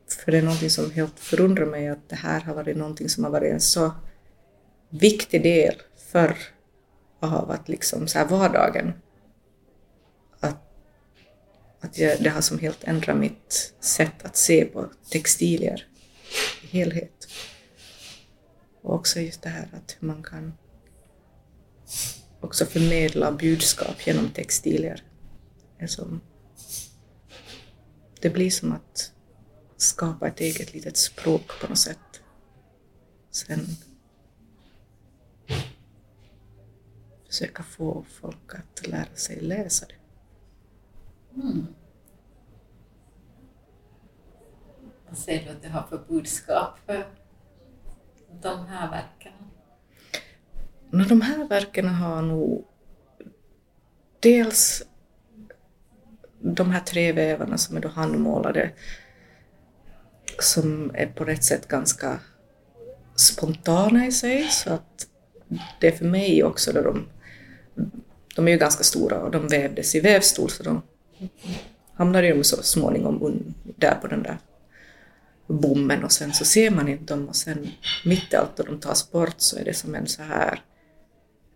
För 0.08 0.32
det 0.32 0.38
är 0.38 0.42
någonting 0.42 0.70
som 0.70 0.90
helt 0.90 1.20
förundrar 1.20 1.66
mig 1.66 1.88
att 1.88 2.08
det 2.08 2.16
här 2.16 2.40
har 2.40 2.54
varit 2.54 2.76
någonting 2.76 3.08
som 3.08 3.24
har 3.24 3.30
varit 3.30 3.52
en 3.52 3.60
så 3.60 3.94
viktig 4.88 5.42
del 5.42 5.74
för 6.10 6.36
av 7.20 7.50
att 7.50 7.68
liksom 7.68 8.08
så 8.08 8.18
här 8.18 8.26
vardagen. 8.26 8.92
Att, 10.40 10.62
att 11.80 11.98
jag, 11.98 12.22
det 12.22 12.30
har 12.30 12.40
som 12.40 12.58
helt 12.58 12.84
ändrat 12.84 13.16
mitt 13.16 13.74
sätt 13.80 14.24
att 14.24 14.36
se 14.36 14.64
på 14.64 14.86
textilier 15.10 15.86
i 16.62 16.66
helhet. 16.66 17.28
Och 18.82 18.94
också 18.94 19.20
just 19.20 19.42
det 19.42 19.48
här 19.48 19.68
att 19.72 19.96
hur 20.00 20.08
man 20.08 20.22
kan 20.22 20.52
också 22.46 22.66
förmedla 22.66 23.32
budskap 23.32 24.06
genom 24.06 24.28
textilier. 24.28 25.02
Alltså, 25.80 26.20
det 28.20 28.30
blir 28.30 28.50
som 28.50 28.72
att 28.72 29.12
skapa 29.76 30.28
ett 30.28 30.40
eget 30.40 30.74
litet 30.74 30.96
språk 30.96 31.60
på 31.60 31.68
något 31.68 31.78
sätt. 31.78 32.22
Sen 33.30 33.66
försöka 37.26 37.62
få 37.62 38.04
folk 38.20 38.54
att 38.54 38.86
lära 38.86 39.14
sig 39.14 39.40
läsa 39.40 39.86
det. 39.86 39.94
Mm. 41.42 41.66
Vad 45.08 45.18
säger 45.18 45.44
du 45.44 45.50
att 45.50 45.62
du 45.62 45.68
har 45.68 45.82
för 45.82 46.04
budskap 46.08 46.78
för 46.86 47.06
de 48.42 48.66
här 48.66 48.90
verken? 48.90 49.35
De 50.90 51.20
här 51.20 51.48
verken 51.48 51.88
har 51.88 52.22
nog 52.22 52.64
dels 54.20 54.82
de 56.40 56.70
här 56.70 56.80
tre 56.80 57.12
vävarna 57.12 57.58
som 57.58 57.76
är 57.76 57.80
då 57.80 57.88
handmålade 57.88 58.70
som 60.38 60.90
är 60.94 61.06
på 61.06 61.24
rätt 61.24 61.44
sätt 61.44 61.68
ganska 61.68 62.20
spontana 63.14 64.06
i 64.06 64.12
sig 64.12 64.48
så 64.50 64.72
att 64.72 65.06
det 65.80 65.86
är 65.86 65.92
för 65.92 66.04
mig 66.04 66.44
också 66.44 66.72
då 66.72 66.82
de, 66.82 67.06
de 68.36 68.48
är 68.48 68.52
ju 68.52 68.58
ganska 68.58 68.84
stora 68.84 69.20
och 69.20 69.30
de 69.30 69.48
vävdes 69.48 69.94
i 69.94 70.00
vävstol 70.00 70.50
så 70.50 70.62
de 70.62 70.82
hamnade 71.94 72.26
ju 72.26 72.44
så 72.44 72.62
småningom 72.62 73.44
där 73.62 73.94
på 73.94 74.06
den 74.06 74.22
där 74.22 74.38
bommen 75.46 76.04
och 76.04 76.12
sen 76.12 76.32
så 76.32 76.44
ser 76.44 76.70
man 76.70 76.88
inte 76.88 77.14
dem 77.14 77.28
och 77.28 77.36
sen 77.36 77.68
mitt 78.04 78.32
i 78.32 78.36
allt 78.36 78.60
och 78.60 78.66
de 78.66 78.80
tas 78.80 79.10
bort 79.10 79.34
så 79.36 79.58
är 79.58 79.64
det 79.64 79.74
som 79.74 79.94
en 79.94 80.06
så 80.06 80.22
här 80.22 80.60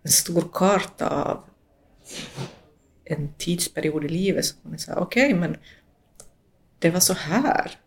en 0.02 0.10
stor 0.10 0.48
karta 0.52 1.08
av 1.08 1.44
en 3.04 3.32
tidsperiod 3.38 4.04
i 4.04 4.08
livet 4.08 4.44
som 4.44 4.58
man 4.62 4.78
säger 4.78 4.98
okej 4.98 5.26
okay, 5.26 5.40
men 5.40 5.56
det 6.78 6.90
var 6.90 7.00
så 7.00 7.14
här 7.14 7.80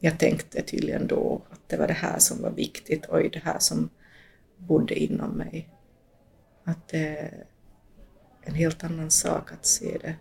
jag 0.00 0.18
tänkte 0.18 0.62
tydligen 0.62 1.06
då, 1.06 1.42
att 1.50 1.68
det 1.68 1.76
var 1.76 1.86
det 1.86 1.92
här 1.92 2.18
som 2.18 2.42
var 2.42 2.50
viktigt, 2.50 3.04
oj, 3.08 3.30
det 3.32 3.38
här 3.38 3.58
som 3.58 3.90
bodde 4.56 4.94
inom 4.94 5.30
mig. 5.30 5.68
Att 6.64 6.88
det 6.88 7.18
är 7.18 7.46
en 8.42 8.54
helt 8.54 8.84
annan 8.84 9.10
sak 9.10 9.52
att 9.52 9.66
se 9.66 9.98
det 10.00 10.16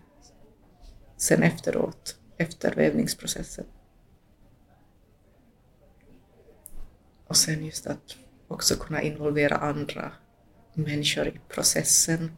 sen 1.18 1.44
efteråt, 1.44 2.20
efter 2.38 2.76
vävningsprocessen. 2.76 3.66
Och 7.28 7.38
sen 7.38 7.66
just 7.66 7.88
att 7.88 8.18
också 8.48 8.76
kunna 8.76 9.02
involvera 9.02 9.56
andra 9.56 10.12
människor 10.78 11.28
i 11.28 11.40
processen 11.50 12.32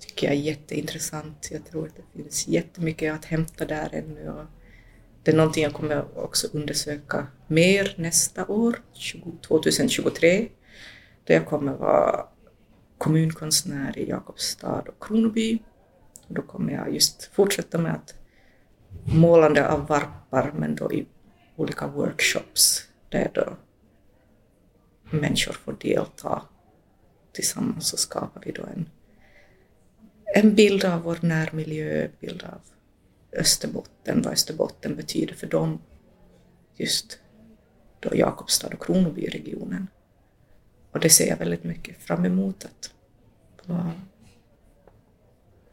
tycker 0.00 0.26
jag 0.26 0.36
är 0.36 0.40
jätteintressant. 0.40 1.48
Jag 1.50 1.64
tror 1.64 1.86
att 1.86 1.96
det 1.96 2.22
finns 2.22 2.48
jättemycket 2.48 3.14
att 3.14 3.24
hämta 3.24 3.64
där 3.64 3.88
ännu. 3.92 4.30
Och 4.30 4.44
det 5.22 5.30
är 5.30 5.36
någonting 5.36 5.62
jag 5.62 5.72
kommer 5.72 6.18
också 6.18 6.48
undersöka 6.52 7.26
mer 7.46 7.94
nästa 7.98 8.46
år, 8.46 8.82
2023, 9.48 10.48
då 11.24 11.32
jag 11.32 11.46
kommer 11.46 11.72
vara 11.72 12.26
kommunkonstnär 12.98 13.98
i 13.98 14.08
Jakobstad 14.08 14.84
och 14.88 15.04
Kronoby. 15.04 15.58
Och 16.28 16.34
då 16.34 16.42
kommer 16.42 16.72
jag 16.72 16.94
just 16.94 17.30
fortsätta 17.32 17.78
med 17.78 17.94
att 17.94 18.14
målande 19.14 19.68
av 19.68 19.86
varpar, 19.86 20.52
men 20.56 20.74
då 20.74 20.92
i 20.92 21.06
olika 21.56 21.86
workshops 21.86 22.88
där 23.08 23.30
då 23.34 23.56
människor 25.10 25.52
får 25.52 25.76
delta 25.80 26.42
tillsammans 27.32 27.88
så 27.88 27.96
skapar 27.96 28.42
vi 28.44 28.52
då 28.52 28.62
en, 28.62 28.88
en 30.34 30.54
bild 30.54 30.84
av 30.84 31.02
vår 31.02 31.18
närmiljö, 31.22 32.08
bild 32.20 32.42
av 32.42 32.60
Österbotten, 33.32 34.22
vad 34.22 34.32
Österbotten 34.32 34.96
betyder 34.96 35.34
för 35.34 35.46
dem, 35.46 35.80
just 36.76 37.18
då 38.00 38.16
Jakobstad 38.16 38.68
och 38.68 38.84
Kronobyregionen. 38.84 39.86
Och 40.92 41.00
det 41.00 41.10
ser 41.10 41.28
jag 41.28 41.36
väldigt 41.36 41.64
mycket 41.64 41.96
fram 41.96 42.24
emot. 42.24 42.64
Att, 42.64 42.94
vad, 43.66 43.90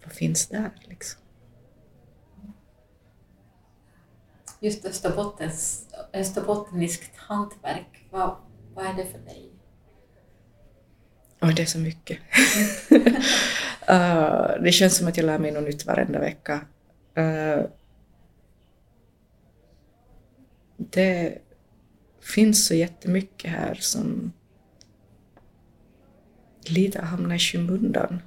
vad 0.03 0.13
finns 0.13 0.47
där 0.47 0.71
liksom? 0.81 1.21
Just 4.59 4.85
Österbottens, 4.85 5.87
österbottniskt 6.13 7.17
hantverk, 7.17 8.07
vad, 8.11 8.35
vad 8.73 8.85
är 8.85 8.93
det 8.93 9.05
för 9.05 9.19
dig? 9.19 9.56
Oh, 11.41 11.55
det 11.55 11.61
är 11.61 11.65
så 11.65 11.79
mycket. 11.79 12.19
uh, 13.89 14.63
det 14.63 14.71
känns 14.71 14.97
som 14.97 15.07
att 15.07 15.17
jag 15.17 15.25
lär 15.25 15.39
mig 15.39 15.51
något 15.51 15.63
nytt 15.63 15.85
varenda 15.85 16.19
vecka. 16.19 16.61
Uh, 17.17 17.65
det 20.77 21.37
finns 22.21 22.65
så 22.65 22.73
jättemycket 22.73 23.51
här 23.51 23.75
som 23.75 24.31
lite 26.61 27.01
hamnar 27.01 27.35
i 27.35 27.39
skymundan. 27.39 28.21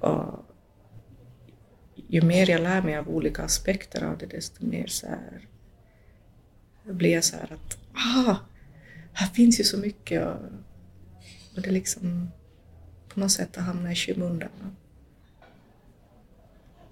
Och 0.00 0.44
ju 2.08 2.22
mer 2.22 2.50
jag 2.50 2.60
lär 2.60 2.82
mig 2.82 2.96
av 2.96 3.08
olika 3.08 3.42
aspekter 3.42 4.04
av 4.04 4.18
det, 4.18 4.26
desto 4.26 4.66
mer 4.66 4.86
så 4.86 5.06
här 5.06 5.48
blir 6.84 7.12
jag 7.12 7.24
så 7.24 7.36
här 7.36 7.52
att 7.52 7.78
ah, 7.92 8.36
här 9.12 9.26
finns 9.26 9.60
ju 9.60 9.64
så 9.64 9.78
mycket 9.78 10.26
och, 10.26 10.36
och 11.56 11.62
det 11.62 11.70
liksom 11.70 12.30
på 13.08 13.20
något 13.20 13.32
sätt 13.32 13.56
hamnar 13.56 13.90
i 13.90 13.94
skymundan. 13.94 14.76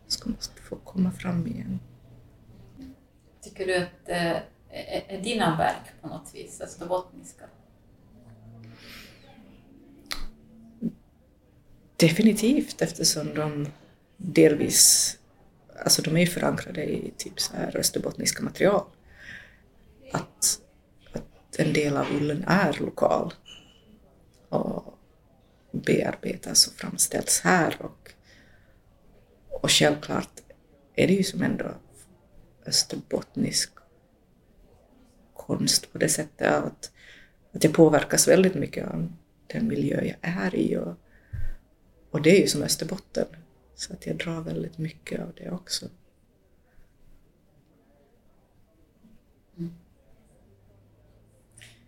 Ska 0.06 0.30
måste 0.30 0.62
få 0.62 0.76
komma 0.76 1.10
fram 1.10 1.46
igen. 1.46 1.80
Tycker 3.40 3.66
du 3.66 3.76
att 3.76 4.08
äh, 4.08 4.36
är 5.08 5.22
dina 5.22 5.56
verk 5.56 6.02
på 6.02 6.08
något 6.08 6.34
vis 6.34 6.60
österbottniska? 6.60 7.44
Definitivt 11.96 12.82
eftersom 12.82 13.34
de 13.34 13.68
delvis, 14.16 15.18
alltså 15.84 16.02
de 16.02 16.16
är 16.16 16.20
ju 16.20 16.26
förankrade 16.26 16.84
i 16.84 17.12
typ 17.16 17.40
så 17.40 17.56
här 17.56 17.76
österbottniska 17.76 18.42
material. 18.42 18.84
Att, 20.12 20.60
att 21.12 21.58
en 21.58 21.72
del 21.72 21.96
av 21.96 22.06
ullen 22.16 22.44
är 22.46 22.76
lokal 22.80 23.34
och 24.52 24.98
bearbetas 25.72 26.66
och 26.66 26.72
framställs 26.72 27.40
här 27.40 27.76
och, 27.82 28.12
och 29.48 29.70
självklart 29.70 30.40
är 30.94 31.06
det 31.06 31.12
ju 31.12 31.22
som 31.22 31.42
ändå 31.42 31.74
österbottnisk 32.66 33.72
konst 35.34 35.92
på 35.92 35.98
det 35.98 36.08
sättet 36.08 36.52
att, 36.52 36.92
att 37.52 37.64
jag 37.64 37.74
påverkas 37.74 38.28
väldigt 38.28 38.54
mycket 38.54 38.88
av 38.88 39.12
den 39.46 39.68
miljö 39.68 40.04
jag 40.04 40.16
är 40.20 40.54
i 40.54 40.76
och, 40.76 40.94
och 42.10 42.22
det 42.22 42.30
är 42.30 42.40
ju 42.40 42.46
som 42.46 42.62
Österbotten. 42.62 43.26
Så 43.74 43.92
att 43.92 44.06
jag 44.06 44.16
drar 44.16 44.40
väldigt 44.40 44.78
mycket 44.78 45.20
av 45.20 45.32
det 45.36 45.50
också. 45.50 45.86
Mm. 49.58 49.74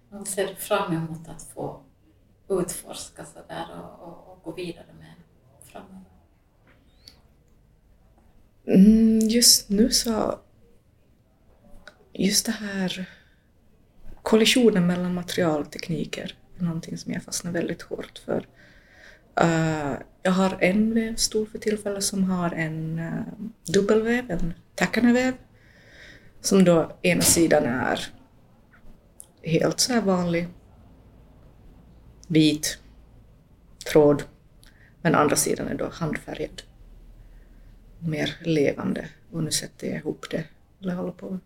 Vad 0.09 0.29
ser 0.29 0.47
du 0.47 0.55
fram 0.55 0.93
emot 0.93 1.29
att 1.29 1.43
få 1.43 1.83
utforska 2.49 3.25
så 3.25 3.39
där 3.49 3.67
och, 3.81 4.09
och, 4.09 4.33
och 4.33 4.43
gå 4.43 4.53
vidare 4.53 4.87
med 4.99 5.15
framöver? 5.65 6.05
Mm, 8.67 9.19
just 9.19 9.69
nu 9.69 9.91
så... 9.91 10.39
Just 12.13 12.47
det 12.47 12.53
här 12.53 13.09
kollisionen 14.23 14.87
mellan 14.87 15.15
material 15.15 15.61
och 15.61 15.71
tekniker 15.71 16.37
är 16.59 16.63
någonting 16.63 16.99
som 16.99 17.13
jag 17.13 17.23
fastnar 17.23 17.53
väldigt 17.53 17.83
hårt 17.83 18.23
för. 18.25 18.47
Uh, 19.43 19.95
jag 20.23 20.33
har 20.33 20.59
en 20.61 20.95
vävstol 20.95 21.47
för 21.47 21.59
tillfället 21.59 22.05
som 22.05 22.25
har 22.25 22.51
en 22.51 22.99
eh, 22.99 23.05
uh, 23.05 23.21
dubbelväv, 23.73 24.31
en 24.31 24.55
Takana-väv, 24.75 25.35
som 26.41 26.65
då 26.65 26.99
ena 27.03 27.23
sidan 27.23 27.65
är 27.65 28.07
helt 29.43 29.81
så 29.81 29.93
här 29.93 30.01
vanlig 30.01 30.49
vit 32.35 32.79
tråd, 33.93 34.23
men 35.03 35.15
andra 35.15 35.37
sidan 35.37 35.69
är 35.69 35.75
då 35.75 35.89
handfärgad, 35.93 36.63
mer 37.99 38.37
levande. 38.41 39.09
Och 39.31 39.43
nu 39.45 39.51
sätter 39.51 39.87
jag 39.87 39.97
ihop 39.97 40.27
det, 40.31 40.45
eller 40.81 40.95
håller 40.95 41.13
på 41.13 41.29
att 41.29 41.41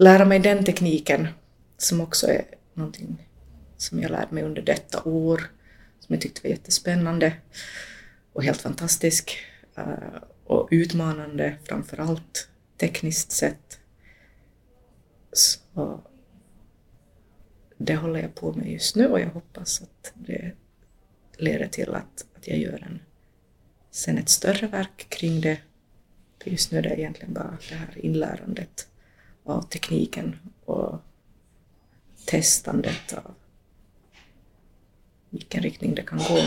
lära 0.00 0.24
mig 0.24 0.38
den 0.38 0.64
tekniken, 0.64 1.28
som 1.76 2.00
också 2.00 2.26
är 2.26 2.44
någonting 2.74 3.28
som 3.76 4.00
jag 4.00 4.10
lärde 4.10 4.34
mig 4.34 4.44
under 4.44 4.62
detta 4.62 5.02
år 5.02 5.50
som 6.00 6.14
jag 6.14 6.20
tyckte 6.20 6.40
var 6.42 6.50
jättespännande 6.50 7.32
och 8.32 8.44
helt 8.44 8.60
fantastisk 8.60 9.38
eh, 9.74 10.22
och 10.44 10.68
utmanande 10.70 11.56
framför 11.64 12.00
allt 12.00 12.48
tekniskt 12.76 13.32
sett. 13.32 13.78
Så 15.32 16.00
det 17.76 17.96
håller 17.96 18.20
jag 18.20 18.34
på 18.34 18.52
med 18.52 18.72
just 18.72 18.96
nu 18.96 19.06
och 19.06 19.20
jag 19.20 19.30
hoppas 19.30 19.82
att 19.82 20.12
det 20.14 20.52
leder 21.38 21.66
till 21.68 21.94
att, 21.94 22.26
att 22.36 22.48
jag 22.48 22.58
gör 22.58 22.82
en, 22.86 23.00
sen 23.90 24.18
ett 24.18 24.28
större 24.28 24.66
verk 24.66 25.06
kring 25.08 25.40
det. 25.40 25.58
För 26.42 26.50
just 26.50 26.72
nu 26.72 26.78
är 26.78 26.82
det 26.82 27.00
egentligen 27.00 27.34
bara 27.34 27.58
det 27.68 27.74
här 27.74 27.98
inlärandet 27.98 28.88
av 29.44 29.62
tekniken 29.62 30.38
och 30.64 31.00
testandet 32.26 33.12
av 33.12 33.34
vilken 35.30 35.62
riktning 35.62 35.94
det 35.94 36.02
kan 36.02 36.18
gå. 36.18 36.40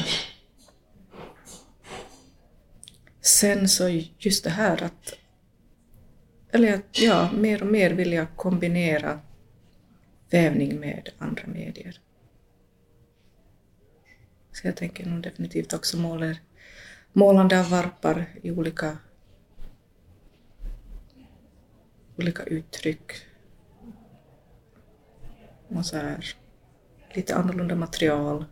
Sen 3.22 3.70
så 3.70 3.90
just 4.18 4.44
det 4.44 4.50
här 4.50 4.84
att, 4.84 5.14
eller 6.52 6.82
ja, 6.92 7.32
mer 7.32 7.62
och 7.62 7.72
mer 7.72 7.92
vill 7.92 8.14
jag 8.14 8.28
kombinera 8.36 9.20
vävning 10.30 10.80
med 10.80 11.10
andra 11.18 11.48
medier. 11.48 12.02
Så 14.52 14.68
jag 14.68 14.76
tänker 14.76 15.06
nog 15.06 15.24
definitivt 15.24 15.74
också 15.74 15.98
målar, 15.98 16.38
målande 17.14 17.60
av 17.60 17.70
varpar 17.70 18.26
i 18.42 18.52
olika, 18.52 18.98
olika 22.18 22.44
uttryck. 22.44 23.12
Och 25.68 25.86
så 25.86 25.98
här, 25.98 26.36
lite 27.14 27.36
annorlunda 27.36 27.76
material 27.76 28.46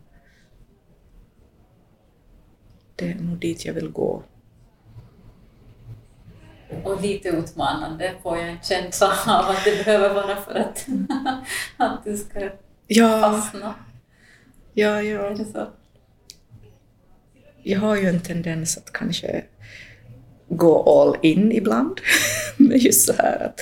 det 2.96 3.10
är 3.10 3.14
nog 3.14 3.38
dit 3.38 3.64
jag 3.64 3.74
vill 3.74 3.88
gå. 3.88 4.22
Och 6.84 7.02
lite 7.02 7.28
utmanande 7.28 8.14
får 8.22 8.38
jag 8.38 8.48
en 8.48 8.58
känsla 8.62 9.18
av 9.26 9.50
att 9.50 9.64
det 9.64 9.84
behöver 9.84 10.14
vara 10.14 10.36
för 10.36 10.54
att, 10.54 10.86
att 11.76 12.04
du 12.04 12.16
ska 12.16 12.50
ja. 12.86 13.20
fastna. 13.20 13.74
Ja, 14.74 15.02
ja. 15.02 15.20
Är 15.20 15.34
det 15.34 15.44
så? 15.44 15.68
Jag 17.62 17.80
har 17.80 17.96
ju 17.96 18.08
en 18.08 18.20
tendens 18.20 18.76
att 18.76 18.92
kanske 18.92 19.44
gå 20.48 20.82
all 20.82 21.16
in 21.22 21.52
ibland. 21.52 22.00
Men 22.56 22.78
just 22.78 23.06
så 23.06 23.12
här 23.12 23.44
att, 23.44 23.60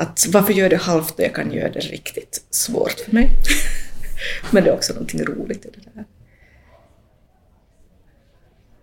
att 0.00 0.26
varför 0.32 0.52
gör 0.52 0.70
det 0.70 0.76
halvt 0.76 1.18
och 1.18 1.24
jag 1.24 1.34
kan 1.34 1.52
göra 1.52 1.72
det 1.72 1.80
riktigt 1.80 2.46
svårt 2.50 3.00
för 3.00 3.12
mig. 3.12 3.30
Men 4.50 4.64
det 4.64 4.70
är 4.70 4.74
också 4.74 4.92
någonting 4.92 5.24
roligt 5.24 5.66
i 5.66 5.70
det 5.70 5.90
där. 5.94 6.04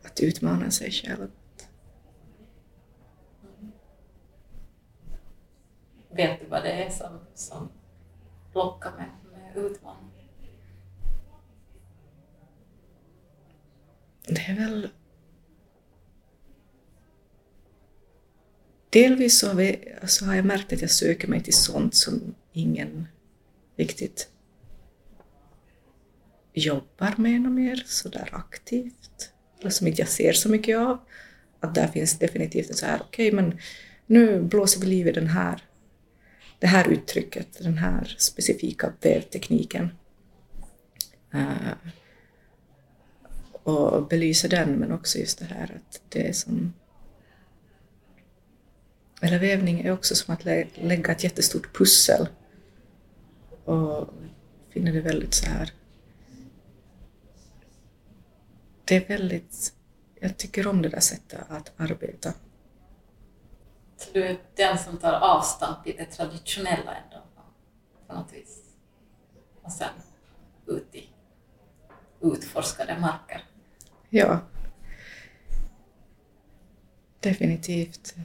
Att 0.06 0.20
utmana 0.20 0.72
sig 0.72 0.92
själv. 0.92 1.28
Vet 6.12 6.40
du 6.40 6.46
vad 6.46 6.64
det 6.64 6.72
är 6.72 6.90
som, 6.90 7.20
som 7.34 7.70
lockar 8.54 8.92
med, 8.92 9.10
med 9.32 9.66
utmaning? 9.66 10.10
Det 14.28 14.42
är 14.42 14.56
väl... 14.56 14.90
Delvis 18.90 19.40
så 19.40 19.48
har, 19.48 19.56
vi, 19.56 19.96
så 20.04 20.26
har 20.26 20.36
jag 20.36 20.46
märkt 20.46 20.74
att 20.74 20.82
jag 20.82 20.92
söker 20.92 21.28
mig 21.28 21.44
till 21.44 21.54
sånt 21.54 21.96
som 21.96 22.36
ingen 22.54 23.08
riktigt 23.76 24.30
jobbar 26.54 27.14
med 27.18 27.42
något 27.42 27.52
mer 27.52 27.84
sådär 27.86 28.30
aktivt, 28.32 29.34
eller 29.60 29.70
som 29.70 29.88
inte 29.88 30.02
jag 30.02 30.10
ser 30.10 30.34
så 30.34 30.50
mycket 30.50 30.78
av. 30.78 31.00
Att 31.60 31.76
där 31.76 31.88
finns 31.88 32.20
definitivt 32.20 32.70
en 32.70 32.76
så 32.76 32.86
här, 32.86 33.02
okej 33.02 33.28
okay, 33.28 33.36
men 33.42 33.60
nu 34.06 34.42
blåser 34.42 34.82
vi 34.82 34.88
liv 34.88 35.08
i 35.08 35.12
den 35.12 35.28
här, 35.28 35.64
det 36.60 36.68
här 36.68 36.88
uttrycket, 36.88 37.64
den 37.64 37.78
här 37.78 38.16
specifika 38.18 38.94
vävtekniken. 39.02 39.90
Uh, 41.36 41.68
eh, 41.68 41.74
och 43.64 44.08
belysa 44.08 44.48
den, 44.48 44.76
men 44.76 44.92
också 44.92 45.18
just 45.18 45.40
det 45.40 45.46
här 45.46 45.64
att 45.76 46.02
det 46.10 46.28
är 46.28 46.34
som... 46.34 46.74
Eller 49.22 49.40
vävning 49.40 49.82
är 49.82 49.92
också 49.92 50.16
som 50.16 50.34
att 50.34 50.46
lä 50.46 50.68
lägga 50.74 51.12
ett 51.12 51.24
jättestort 51.24 51.78
pussel 51.78 52.28
och 53.66 54.10
finner 54.70 54.94
det 54.94 55.02
väldigt 55.02 55.34
så 55.34 55.46
här 55.46 55.74
det 58.90 58.96
är 58.96 59.08
väldigt, 59.08 59.74
jag 60.20 60.38
tycker 60.38 60.68
om 60.68 60.82
det 60.82 60.90
där 60.90 61.00
sättet 61.00 61.40
att 61.48 61.72
arbeta. 61.78 62.34
Så 64.00 64.12
du 64.14 64.24
är 64.24 64.38
den 64.56 64.78
som 64.78 64.98
tar 64.98 65.14
avstamp 65.14 65.88
i 65.88 65.92
det 65.92 66.06
traditionella 66.06 66.96
ändå, 66.96 67.24
på 68.08 68.14
något 68.14 68.34
vis? 68.34 68.64
Och 69.62 69.72
sen 69.72 69.90
ut 70.66 70.96
i 70.96 71.10
utforskade 72.22 73.00
marker? 73.00 73.44
Ja. 74.10 74.40
Definitivt. 77.20 78.16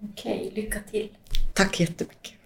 Okej, 0.00 0.50
lycka 0.54 0.80
till. 0.90 1.16
Tack 1.54 1.80
jättemycket. 1.80 2.41